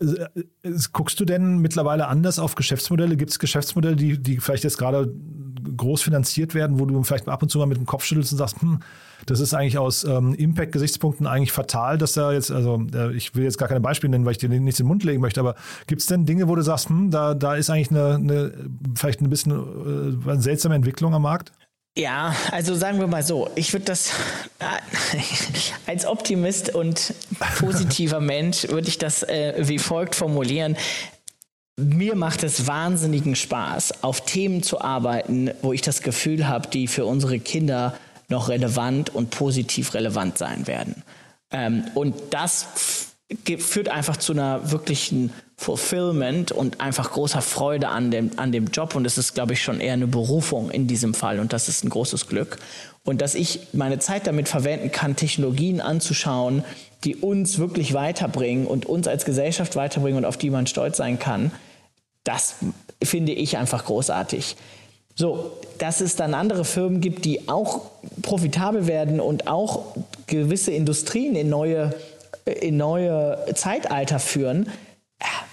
[0.00, 0.26] Äh,
[0.92, 3.16] guckst du denn mittlerweile anders auf Geschäftsmodelle?
[3.16, 5.12] Gibt es Geschäftsmodelle, die, die vielleicht jetzt gerade
[5.76, 8.38] groß finanziert werden, wo du vielleicht ab und zu mal mit dem Kopf schüttelst und
[8.38, 8.80] sagst, hm,
[9.26, 13.44] das ist eigentlich aus ähm, Impact-Gesichtspunkten eigentlich fatal, dass da jetzt, also äh, ich will
[13.44, 15.54] jetzt gar keine Beispiele nennen, weil ich dir nichts in den Mund legen möchte, aber
[15.86, 18.52] gibt es denn Dinge, wo du sagst, hm, da, da ist eigentlich eine, eine
[18.96, 21.52] vielleicht ein bisschen äh, eine seltsame Entwicklung am Markt?
[21.96, 24.12] Ja, also sagen wir mal so, ich würde das
[24.58, 24.64] äh,
[25.86, 27.12] als Optimist und
[27.58, 30.76] positiver Mensch würde ich das äh, wie folgt formulieren.
[31.78, 36.86] Mir macht es wahnsinnigen Spaß, auf Themen zu arbeiten, wo ich das Gefühl habe, die
[36.86, 37.94] für unsere Kinder
[38.28, 41.02] noch relevant und positiv relevant sein werden.
[41.50, 43.11] Ähm, und das
[43.58, 48.94] führt einfach zu einer wirklichen Fulfillment und einfach großer Freude an dem, an dem Job.
[48.94, 51.38] Und es ist, glaube ich, schon eher eine Berufung in diesem Fall.
[51.38, 52.58] Und das ist ein großes Glück.
[53.04, 56.64] Und dass ich meine Zeit damit verwenden kann, Technologien anzuschauen,
[57.04, 61.18] die uns wirklich weiterbringen und uns als Gesellschaft weiterbringen und auf die man stolz sein
[61.18, 61.50] kann,
[62.24, 62.56] das
[63.02, 64.56] finde ich einfach großartig.
[65.14, 67.82] So, dass es dann andere Firmen gibt, die auch
[68.22, 69.94] profitabel werden und auch
[70.26, 71.94] gewisse Industrien in neue,
[72.44, 74.68] in neue Zeitalter führen,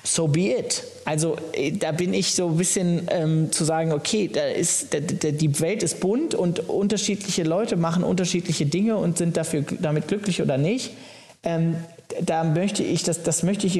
[0.03, 0.83] so be it.
[1.05, 4.99] Also äh, da bin ich so ein bisschen ähm, zu sagen, okay, da ist, da,
[4.99, 10.07] da, die Welt ist bunt und unterschiedliche Leute machen unterschiedliche Dinge und sind dafür damit
[10.07, 10.91] glücklich oder nicht.
[11.43, 11.75] Ähm,
[12.21, 13.79] da möchte ich, das, das möchte ich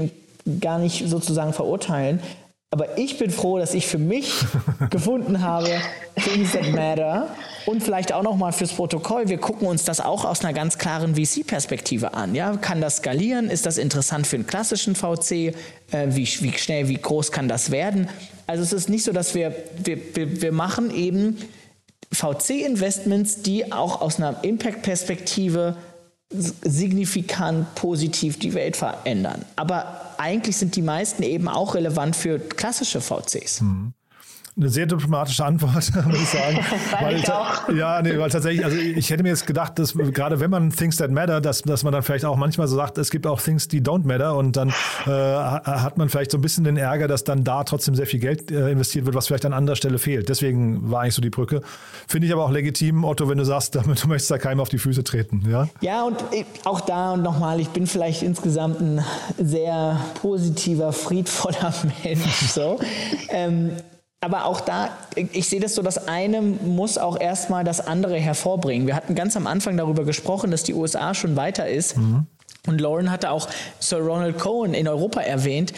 [0.60, 2.20] gar nicht sozusagen verurteilen.
[2.72, 4.32] Aber ich bin froh, dass ich für mich
[4.92, 5.70] gefunden habe,
[6.16, 7.36] Things that matter.
[7.66, 11.16] Und vielleicht auch nochmal fürs Protokoll, wir gucken uns das auch aus einer ganz klaren
[11.16, 12.36] VC-Perspektive an.
[12.36, 12.58] Ja?
[12.58, 13.50] Kann das skalieren?
[13.50, 15.32] Ist das interessant für einen klassischen VC?
[15.32, 15.54] Äh,
[16.10, 18.08] wie, wie schnell, wie groß kann das werden?
[18.46, 21.38] Also es ist nicht so, dass wir, wir, wir, wir machen eben
[22.12, 25.76] VC-Investments, die auch aus einer Impact-Perspektive
[26.32, 29.46] signifikant positiv die Welt verändern.
[29.56, 33.62] Aber eigentlich sind die meisten eben auch relevant für klassische VCs.
[33.62, 33.94] Mhm
[34.60, 35.74] eine sehr diplomatische Antwort,
[36.08, 36.60] muss ich sagen.
[37.02, 37.70] weil ich auch.
[37.70, 40.98] Ja, nee, weil tatsächlich, also ich hätte mir jetzt gedacht, dass gerade wenn man Things
[40.98, 43.68] That Matter, dass, dass man dann vielleicht auch manchmal so sagt, es gibt auch Things,
[43.68, 47.24] die don't matter und dann äh, hat man vielleicht so ein bisschen den Ärger, dass
[47.24, 50.28] dann da trotzdem sehr viel Geld äh, investiert wird, was vielleicht an anderer Stelle fehlt.
[50.30, 51.62] Deswegen war eigentlich so die Brücke.
[52.08, 54.70] Finde ich aber auch legitim, Otto, wenn du sagst, damit, du möchtest da keinem auf
[54.70, 55.44] die Füße treten.
[55.50, 56.18] Ja, ja und
[56.66, 59.06] auch da und nochmal, ich bin vielleicht insgesamt ein
[59.38, 62.50] sehr positiver, friedvoller Mensch.
[62.50, 62.80] So.
[63.30, 63.72] ähm,
[64.22, 68.86] aber auch da, ich sehe das so, das eine muss auch erstmal das andere hervorbringen.
[68.86, 71.96] Wir hatten ganz am Anfang darüber gesprochen, dass die USA schon weiter ist.
[71.98, 72.26] Mhm.
[72.68, 73.48] Und Lauren hatte auch
[73.80, 75.72] Sir Ronald Cohen in Europa erwähnt.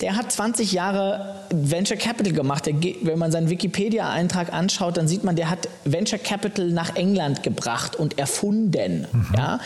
[0.00, 2.66] Der hat 20 Jahre Venture Capital gemacht.
[2.66, 7.42] Der, wenn man seinen Wikipedia-Eintrag anschaut, dann sieht man, der hat Venture Capital nach England
[7.42, 9.08] gebracht und erfunden.
[9.10, 9.34] Mhm.
[9.36, 9.58] Ja?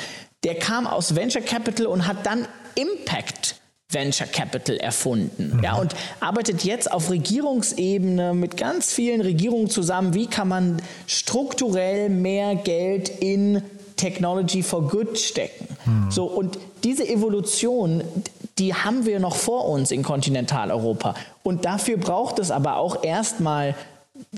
[0.42, 3.56] Der kam aus Venture Capital und hat dann Impact
[3.92, 5.56] Venture Capital erfunden.
[5.56, 5.64] Mhm.
[5.64, 10.14] Ja, und arbeitet jetzt auf Regierungsebene mit ganz vielen Regierungen zusammen.
[10.14, 13.62] Wie kann man strukturell mehr Geld in
[13.96, 15.68] Technology for Good stecken?
[15.84, 16.10] Mhm.
[16.10, 18.02] So, und diese Evolution,
[18.58, 21.14] die haben wir noch vor uns in Kontinentaleuropa.
[21.42, 23.74] Und dafür braucht es aber auch erstmal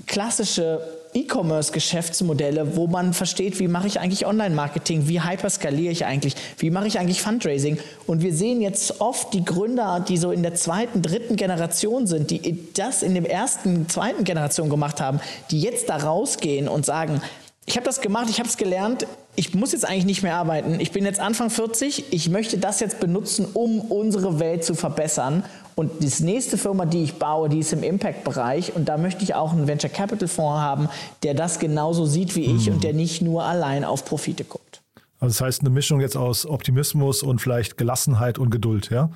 [0.07, 0.79] klassische
[1.13, 6.87] E-Commerce-Geschäftsmodelle, wo man versteht, wie mache ich eigentlich Online-Marketing, wie hyperskaliere ich eigentlich, wie mache
[6.87, 7.77] ich eigentlich Fundraising.
[8.07, 12.31] Und wir sehen jetzt oft die Gründer, die so in der zweiten, dritten Generation sind,
[12.31, 15.19] die das in der ersten, zweiten Generation gemacht haben,
[15.51, 17.21] die jetzt da rausgehen und sagen,
[17.65, 20.79] ich habe das gemacht, ich habe es gelernt, ich muss jetzt eigentlich nicht mehr arbeiten.
[20.79, 25.43] Ich bin jetzt Anfang 40, ich möchte das jetzt benutzen, um unsere Welt zu verbessern
[25.75, 28.75] Und die nächste Firma, die ich baue, die ist im Impact-Bereich.
[28.75, 30.89] Und da möchte ich auch einen Venture Capital Fonds haben,
[31.23, 32.75] der das genauso sieht wie ich mhm.
[32.75, 34.81] und der nicht nur allein auf Profite guckt.
[35.19, 39.09] Also das heißt eine Mischung jetzt aus Optimismus und vielleicht Gelassenheit und Geduld, ja?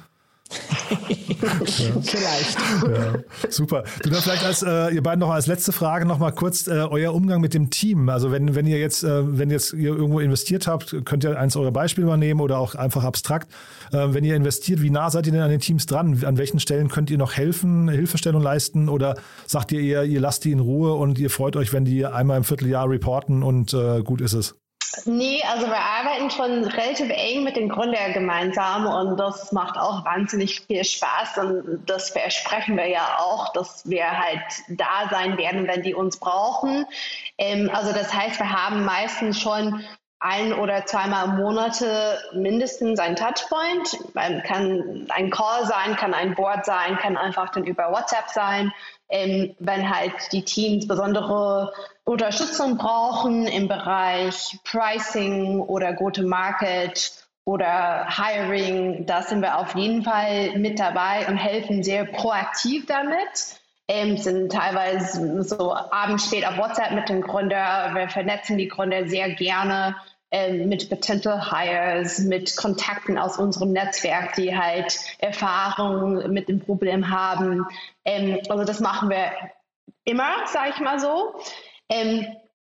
[2.02, 2.58] Vielleicht.
[2.88, 3.14] Ja,
[3.50, 3.84] super.
[4.02, 6.72] Du dann vielleicht als äh, ihr beiden noch als letzte Frage noch mal kurz äh,
[6.72, 8.10] euer Umgang mit dem Team.
[8.10, 11.56] Also wenn, wenn ihr jetzt, äh, wenn jetzt ihr irgendwo investiert habt, könnt ihr eins
[11.56, 13.52] eurer Beispiele mal nehmen oder auch einfach abstrakt.
[13.92, 16.24] Äh, wenn ihr investiert, wie nah seid ihr denn an den Teams dran?
[16.26, 20.46] An welchen Stellen könnt ihr noch helfen, Hilfestellung leisten oder sagt ihr eher, ihr lasst
[20.46, 24.02] die in Ruhe und ihr freut euch, wenn die einmal im Vierteljahr reporten und äh,
[24.02, 24.56] gut ist es?
[25.06, 30.06] Nee, also wir arbeiten schon relativ eng mit den Gründern gemeinsam und das macht auch
[30.06, 35.68] wahnsinnig viel Spaß und das versprechen wir ja auch, dass wir halt da sein werden,
[35.68, 36.86] wenn die uns brauchen.
[37.38, 39.84] Ähm, also das heißt, wir haben meistens schon
[40.20, 43.98] ein oder zweimal im Monate mindestens ein Touchpoint.
[44.44, 48.74] Kann ein Call sein, kann ein Board sein, kann einfach dann über WhatsApp sein
[49.10, 57.12] ähm, wenn halt die Teams besondere Unterstützung brauchen im Bereich Pricing oder Go-to-Market
[57.44, 63.58] oder Hiring, da sind wir auf jeden Fall mit dabei und helfen sehr proaktiv damit.
[63.88, 67.90] Ähm, sind teilweise so abends spät auf WhatsApp mit dem Gründer.
[67.96, 69.96] Wir vernetzen die Gründer sehr gerne
[70.32, 77.66] mit Potential Hires, mit Kontakten aus unserem Netzwerk, die halt Erfahrung mit dem Problem haben.
[78.06, 79.32] Ähm, also das machen wir
[80.04, 81.34] immer, sage ich mal so.
[81.90, 82.28] Ähm,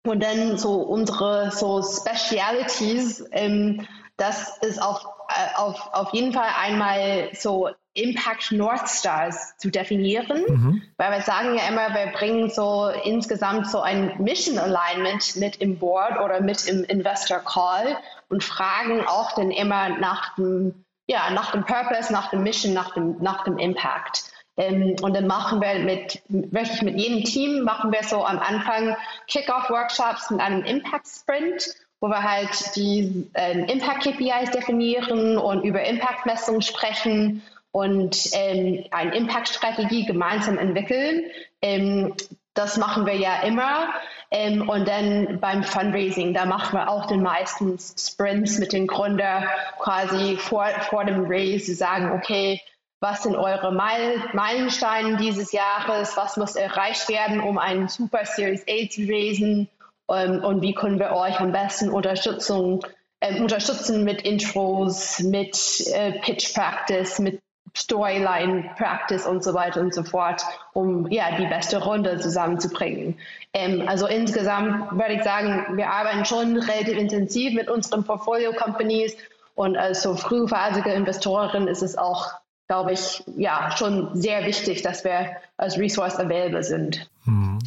[0.07, 3.87] und dann so unsere so Specialities, ähm,
[4.17, 10.43] das ist auf, äh, auf, auf jeden Fall einmal so Impact North Stars zu definieren,
[10.49, 10.83] mhm.
[10.97, 15.79] weil wir sagen ja immer, wir bringen so insgesamt so ein Mission Alignment mit im
[15.79, 17.97] Board oder mit im Investor Call
[18.29, 22.95] und fragen auch dann immer nach dem, ja, nach dem Purpose, nach dem Mission, nach
[22.95, 24.25] dem, nach dem Impact.
[24.57, 28.97] Ähm, und dann machen wir mit, wirklich mit jedem Team, machen wir so am Anfang
[29.29, 37.43] Kickoff-Workshops mit einem Impact-Sprint, wo wir halt die äh, Impact-KPIs definieren und über Impact-Messungen sprechen
[37.75, 41.25] und ähm, eine Impact-Strategie gemeinsam entwickeln.
[41.61, 42.15] Ähm,
[42.55, 43.93] das machen wir ja immer.
[44.31, 49.49] Ähm, und dann beim Fundraising, da machen wir auch den meisten Sprints mit den Gründern
[49.81, 52.61] quasi vor, vor dem Raise, sie sagen, okay,
[53.01, 56.17] was sind eure Meilensteine dieses Jahres?
[56.17, 59.69] Was muss erreicht werden, um einen Super Series A zu raisen?
[60.09, 62.87] Ähm, und wie können wir euch am besten Unterstützung,
[63.19, 65.59] äh, unterstützen mit Intros, mit
[65.93, 67.41] äh, Pitch Practice, mit
[67.77, 73.19] Storyline, Practice und so weiter und so fort, um ja die beste Runde zusammenzubringen.
[73.53, 79.17] Ähm, also insgesamt würde ich sagen, wir arbeiten schon relativ intensiv mit unseren Portfolio Companies
[79.55, 82.33] und als so frühphasige Investorin ist es auch,
[82.69, 87.09] glaube ich, ja schon sehr wichtig, dass wir als Resource available sind.
[87.25, 87.59] Hm.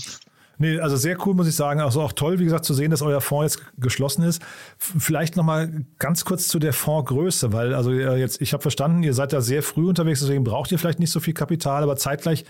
[0.60, 1.82] Nee, also sehr cool, muss ich sagen.
[1.82, 4.41] Also auch toll, wie gesagt, zu sehen, dass euer Fonds jetzt geschlossen ist.
[4.78, 9.34] Vielleicht nochmal ganz kurz zu der Fondsgröße, weil also jetzt, ich habe verstanden, ihr seid
[9.34, 12.45] da sehr früh unterwegs, deswegen braucht ihr vielleicht nicht so viel Kapital, aber zeitgleich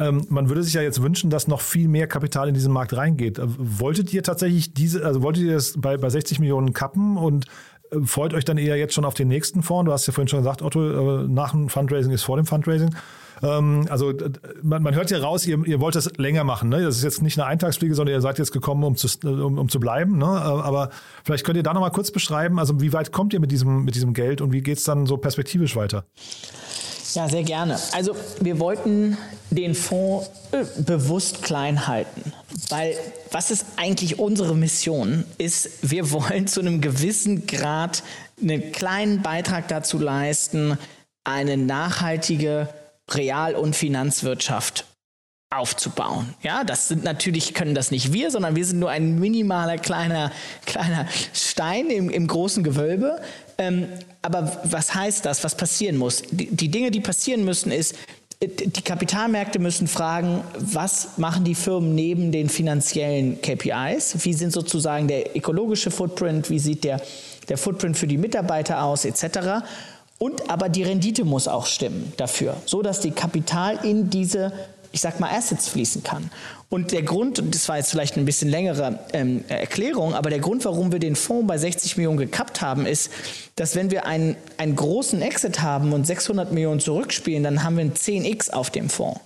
[0.00, 2.96] ähm, man würde sich ja jetzt wünschen, dass noch viel mehr Kapital in diesen Markt
[2.96, 3.38] reingeht.
[3.38, 7.46] Äh, wolltet ihr tatsächlich diese, also wolltet ihr das bei, bei 60 Millionen kappen und
[7.90, 9.86] äh, freut euch dann eher jetzt schon auf den nächsten Fonds?
[9.86, 12.94] Du hast ja vorhin schon gesagt, Otto, äh, nach dem Fundraising ist vor dem Fundraising.
[13.42, 14.12] Ähm, also
[14.62, 16.68] man, man, hört ja raus, ihr, ihr wollt das länger machen.
[16.68, 16.82] Ne?
[16.82, 19.68] Das ist jetzt nicht eine Eintagsfliege, sondern ihr seid jetzt gekommen, um zu, um, um
[19.68, 20.18] zu bleiben.
[20.18, 20.24] Ne?
[20.24, 20.90] Äh, aber
[21.24, 23.94] vielleicht könnt ihr da nochmal kurz beschreiben, also wie weit kommt ihr mit diesem, mit
[23.94, 26.04] diesem Geld und wie geht es dann so perspektivisch weiter?
[27.14, 27.78] Ja, sehr gerne.
[27.92, 29.16] Also wir wollten
[29.50, 32.32] den Fonds äh, bewusst klein halten,
[32.68, 32.94] weil
[33.30, 35.24] was ist eigentlich unsere Mission?
[35.38, 38.02] Ist, wir wollen zu einem gewissen Grad
[38.40, 40.78] einen kleinen Beitrag dazu leisten,
[41.24, 42.68] eine nachhaltige
[43.08, 44.86] Real- und Finanzwirtschaft
[45.50, 46.34] aufzubauen.
[46.42, 50.30] Ja, das sind natürlich, können das nicht wir, sondern wir sind nur ein minimaler kleiner,
[50.66, 53.20] kleiner Stein im, im großen Gewölbe.
[53.56, 53.88] Ähm,
[54.20, 55.42] aber was heißt das?
[55.44, 56.22] Was passieren muss?
[56.30, 57.94] Die, die Dinge, die passieren müssen, ist,
[58.40, 64.24] die Kapitalmärkte müssen fragen, was machen die Firmen neben den finanziellen KPIs?
[64.24, 66.48] Wie sind sozusagen der ökologische Footprint?
[66.48, 67.00] Wie sieht der,
[67.48, 69.64] der Footprint für die Mitarbeiter aus, etc.?
[70.18, 74.52] Und aber die Rendite muss auch stimmen dafür, so dass die Kapital in diese,
[74.90, 76.30] ich sag mal, Assets fließen kann.
[76.70, 80.40] Und der Grund, und das war jetzt vielleicht ein bisschen längere ähm, Erklärung, aber der
[80.40, 83.10] Grund, warum wir den Fonds bei 60 Millionen gekappt haben, ist,
[83.54, 87.84] dass wenn wir einen, einen großen Exit haben und 600 Millionen zurückspielen, dann haben wir
[87.84, 89.20] ein 10x auf dem Fonds.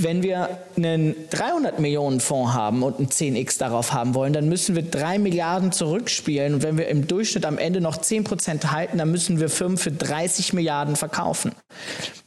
[0.00, 4.76] Wenn wir einen 300 Millionen Fonds haben und einen 10x darauf haben wollen, dann müssen
[4.76, 6.54] wir 3 Milliarden zurückspielen.
[6.54, 9.76] Und wenn wir im Durchschnitt am Ende noch 10 Prozent halten, dann müssen wir Firmen
[9.76, 11.52] für 30 Milliarden verkaufen.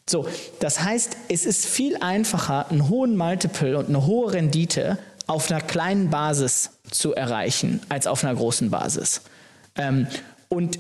[0.09, 0.28] So,
[0.59, 4.97] das heißt, es ist viel einfacher, einen hohen Multiple und eine hohe Rendite
[5.28, 9.22] auf einer kleinen Basis zu erreichen, als auf einer großen Basis.
[9.78, 10.07] Ähm,
[10.49, 10.78] und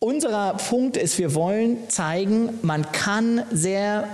[0.00, 4.08] unser Punkt ist, wir wollen zeigen, man kann sehr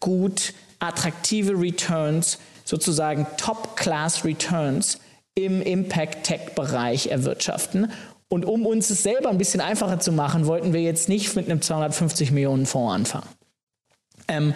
[0.00, 4.98] gut attraktive Returns, sozusagen Top-Class-Returns
[5.34, 7.90] im Impact-Tech-Bereich erwirtschaften.
[8.28, 11.50] Und um uns es selber ein bisschen einfacher zu machen, wollten wir jetzt nicht mit
[11.50, 13.28] einem 250 Millionen Fonds anfangen.
[14.28, 14.54] Ähm,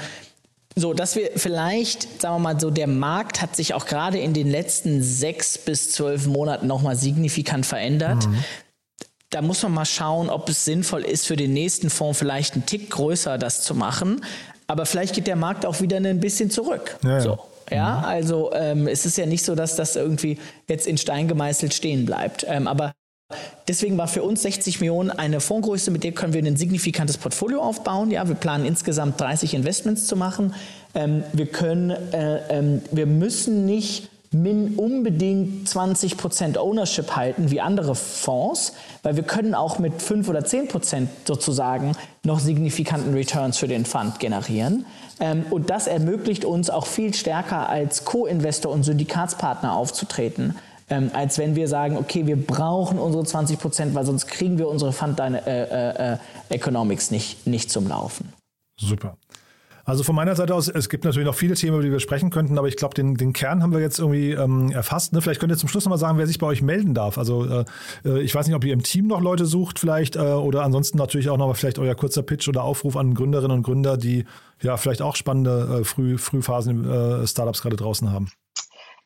[0.75, 4.35] so, dass wir vielleicht, sagen wir mal so, der Markt hat sich auch gerade in
[4.35, 8.27] den letzten sechs bis zwölf Monaten nochmal signifikant verändert.
[8.27, 8.45] Mhm.
[9.31, 12.67] Da muss man mal schauen, ob es sinnvoll ist, für den nächsten Fonds vielleicht einen
[12.67, 14.23] Tick größer das zu machen.
[14.67, 16.99] Aber vielleicht geht der Markt auch wieder ein bisschen zurück.
[17.03, 17.39] Ja, so.
[17.71, 18.05] Ja, mhm.
[18.05, 20.39] also ähm, es ist ja nicht so, dass das irgendwie
[20.69, 22.45] jetzt in Stein gemeißelt stehen bleibt.
[22.49, 22.93] Ähm, aber
[23.67, 27.61] Deswegen war für uns 60 Millionen eine Fondsgröße, mit der können wir ein signifikantes Portfolio
[27.61, 28.13] aufbauen.
[28.13, 30.55] Ja, wir planen insgesamt 30 Investments zu machen.
[30.95, 34.11] Ähm, wir können, äh, ähm, wir müssen nicht
[34.43, 40.41] min unbedingt 20% Ownership halten wie andere Fonds, weil wir können auch mit 5 oder
[40.41, 41.93] 10% sozusagen
[42.25, 44.87] noch signifikanten Returns für den Fund generieren.
[45.21, 50.55] Ähm, und das ermöglicht uns auch viel stärker als Co-Investor und Syndikatspartner aufzutreten
[50.89, 54.69] ähm, als wenn wir sagen, okay, wir brauchen unsere 20 Prozent, weil sonst kriegen wir
[54.69, 56.19] unsere Fund äh, äh, äh,
[56.49, 58.33] Economics nicht, nicht zum Laufen.
[58.79, 59.17] Super.
[59.87, 62.31] Also von meiner Seite aus, es gibt natürlich noch viele Themen, über die wir sprechen
[62.31, 65.13] könnten, aber ich glaube, den, den Kern haben wir jetzt irgendwie ähm, erfasst.
[65.13, 65.23] Ne?
[65.23, 67.19] Vielleicht könnt ihr zum Schluss nochmal sagen, wer sich bei euch melden darf.
[67.19, 67.65] Also äh,
[68.05, 70.99] äh, ich weiß nicht, ob ihr im Team noch Leute sucht vielleicht äh, oder ansonsten
[70.99, 74.25] natürlich auch noch vielleicht euer kurzer Pitch oder Aufruf an Gründerinnen und Gründer, die
[74.61, 78.33] ja vielleicht auch spannende äh, Früh, Frühphasen-Startups äh, gerade draußen haben.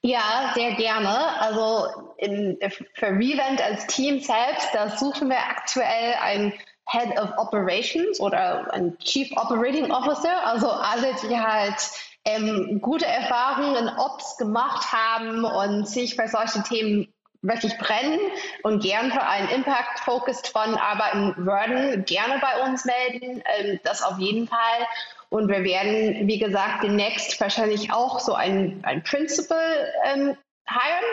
[0.02, 1.14] Ja, sehr gerne.
[1.40, 2.56] Also in,
[2.94, 6.54] für Revent als Team selbst, da suchen wir aktuell ein
[6.90, 11.76] Head of Operations oder ein Chief Operating Officer, also alle, die halt
[12.24, 17.08] ähm, gute Erfahrungen in Ops gemacht haben und sich für solche Themen
[17.42, 18.20] wirklich brennen
[18.62, 23.42] und gern für einen Impact-Focused Fund arbeiten würden, gerne bei uns melden.
[23.56, 24.86] Ähm, das auf jeden Fall.
[25.30, 30.36] Und wir werden, wie gesagt, demnächst wahrscheinlich auch so ein, ein Principal ähm,
[30.66, 31.04] hiren.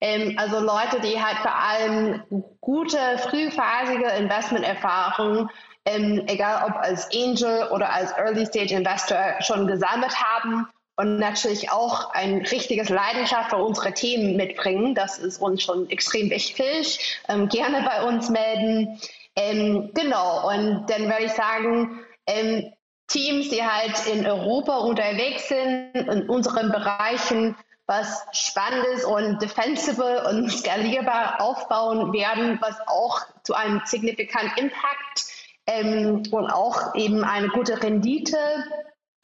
[0.00, 2.22] Ähm, also Leute, die halt vor allem
[2.60, 5.50] gute, frühphasige Investmenterfahrungen,
[5.84, 11.70] ähm, egal ob als Angel oder als Early Stage Investor schon gesammelt haben und natürlich
[11.70, 14.94] auch ein richtiges Leidenschaft für unsere Themen mitbringen.
[14.94, 17.20] Das ist uns schon extrem wichtig.
[17.28, 19.00] Ähm, gerne bei uns melden.
[19.36, 22.72] Ähm, genau, und dann würde ich sagen, ähm,
[23.06, 27.56] Teams, die halt in Europa unterwegs sind, in unseren Bereichen
[27.90, 35.24] was Spannendes und defensible und skalierbar aufbauen werden, was auch zu einem signifikanten Impact
[35.66, 38.36] ähm, und auch eben eine gute Rendite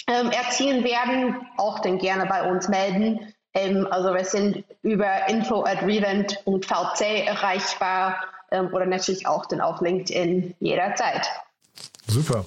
[0.09, 3.33] ähm, erzielen werden, auch dann gerne bei uns melden.
[3.55, 8.17] Ähm, also wir sind über info at revent.vc erreichbar
[8.51, 11.31] ähm, oder natürlich auch dann auf LinkedIn jederzeit.
[12.09, 12.45] Super.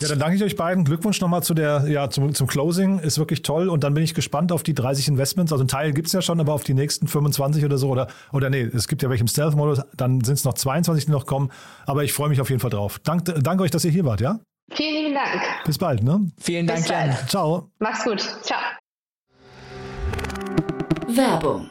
[0.00, 0.84] Ja, dann danke ich euch beiden.
[0.84, 2.98] Glückwunsch nochmal zu der, ja, zum, zum Closing.
[3.00, 3.68] Ist wirklich toll.
[3.68, 5.52] Und dann bin ich gespannt auf die 30 Investments.
[5.52, 7.88] Also ein Teil gibt es ja schon, aber auf die nächsten 25 oder so.
[7.90, 9.82] Oder, oder nee, es gibt ja welche im Stealth-Modus.
[9.96, 11.50] Dann sind es noch 22, die noch kommen.
[11.86, 12.98] Aber ich freue mich auf jeden Fall drauf.
[13.00, 14.40] Dank, danke euch, dass ihr hier wart, ja?
[14.72, 15.42] Vielen lieben Dank.
[15.64, 16.30] Bis bald, ne?
[16.40, 17.16] Vielen Dank, Jan.
[17.26, 17.70] Ciao.
[17.78, 18.20] Mach's gut.
[18.42, 18.58] Ciao.
[21.08, 21.70] Werbung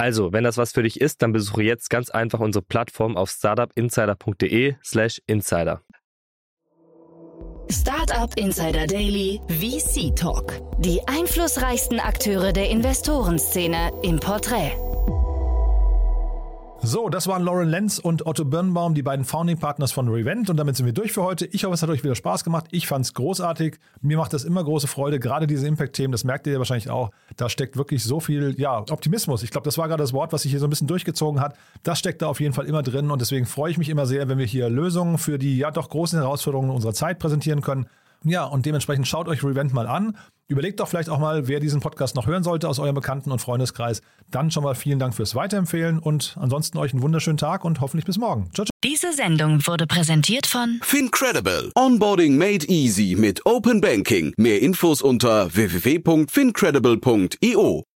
[0.00, 3.28] Also, wenn das was für dich ist, dann besuche jetzt ganz einfach unsere Plattform auf
[3.28, 5.82] startupinsider.de/slash insider.
[7.70, 10.54] Startup Insider Daily VC Talk.
[10.78, 14.72] Die einflussreichsten Akteure der Investorenszene im Porträt.
[16.82, 20.48] So, das waren Lauren Lenz und Otto Birnbaum, die beiden Founding Partners von Revent.
[20.48, 21.44] Und damit sind wir durch für heute.
[21.44, 22.68] Ich hoffe, es hat euch wieder Spaß gemacht.
[22.70, 23.78] Ich fand es großartig.
[24.00, 27.10] Mir macht das immer große Freude, gerade diese Impact-Themen, das merkt ihr wahrscheinlich auch.
[27.36, 29.42] Da steckt wirklich so viel ja, Optimismus.
[29.42, 31.54] Ich glaube, das war gerade das Wort, was sich hier so ein bisschen durchgezogen hat.
[31.82, 33.10] Das steckt da auf jeden Fall immer drin.
[33.10, 35.90] Und deswegen freue ich mich immer sehr, wenn wir hier Lösungen für die ja doch
[35.90, 37.88] großen Herausforderungen unserer Zeit präsentieren können.
[38.24, 40.18] Ja, und dementsprechend schaut euch Revent mal an.
[40.46, 43.38] Überlegt doch vielleicht auch mal, wer diesen Podcast noch hören sollte aus eurem Bekannten- und
[43.38, 44.02] Freundeskreis.
[44.30, 48.04] Dann schon mal vielen Dank fürs Weiterempfehlen und ansonsten euch einen wunderschönen Tag und hoffentlich
[48.04, 48.50] bis morgen.
[48.52, 48.70] Ciao, ciao.
[48.82, 51.70] Diese Sendung wurde präsentiert von Fincredible.
[51.76, 54.34] Onboarding made easy mit Open Banking.
[54.36, 57.89] Mehr Infos unter www.fincredible.io.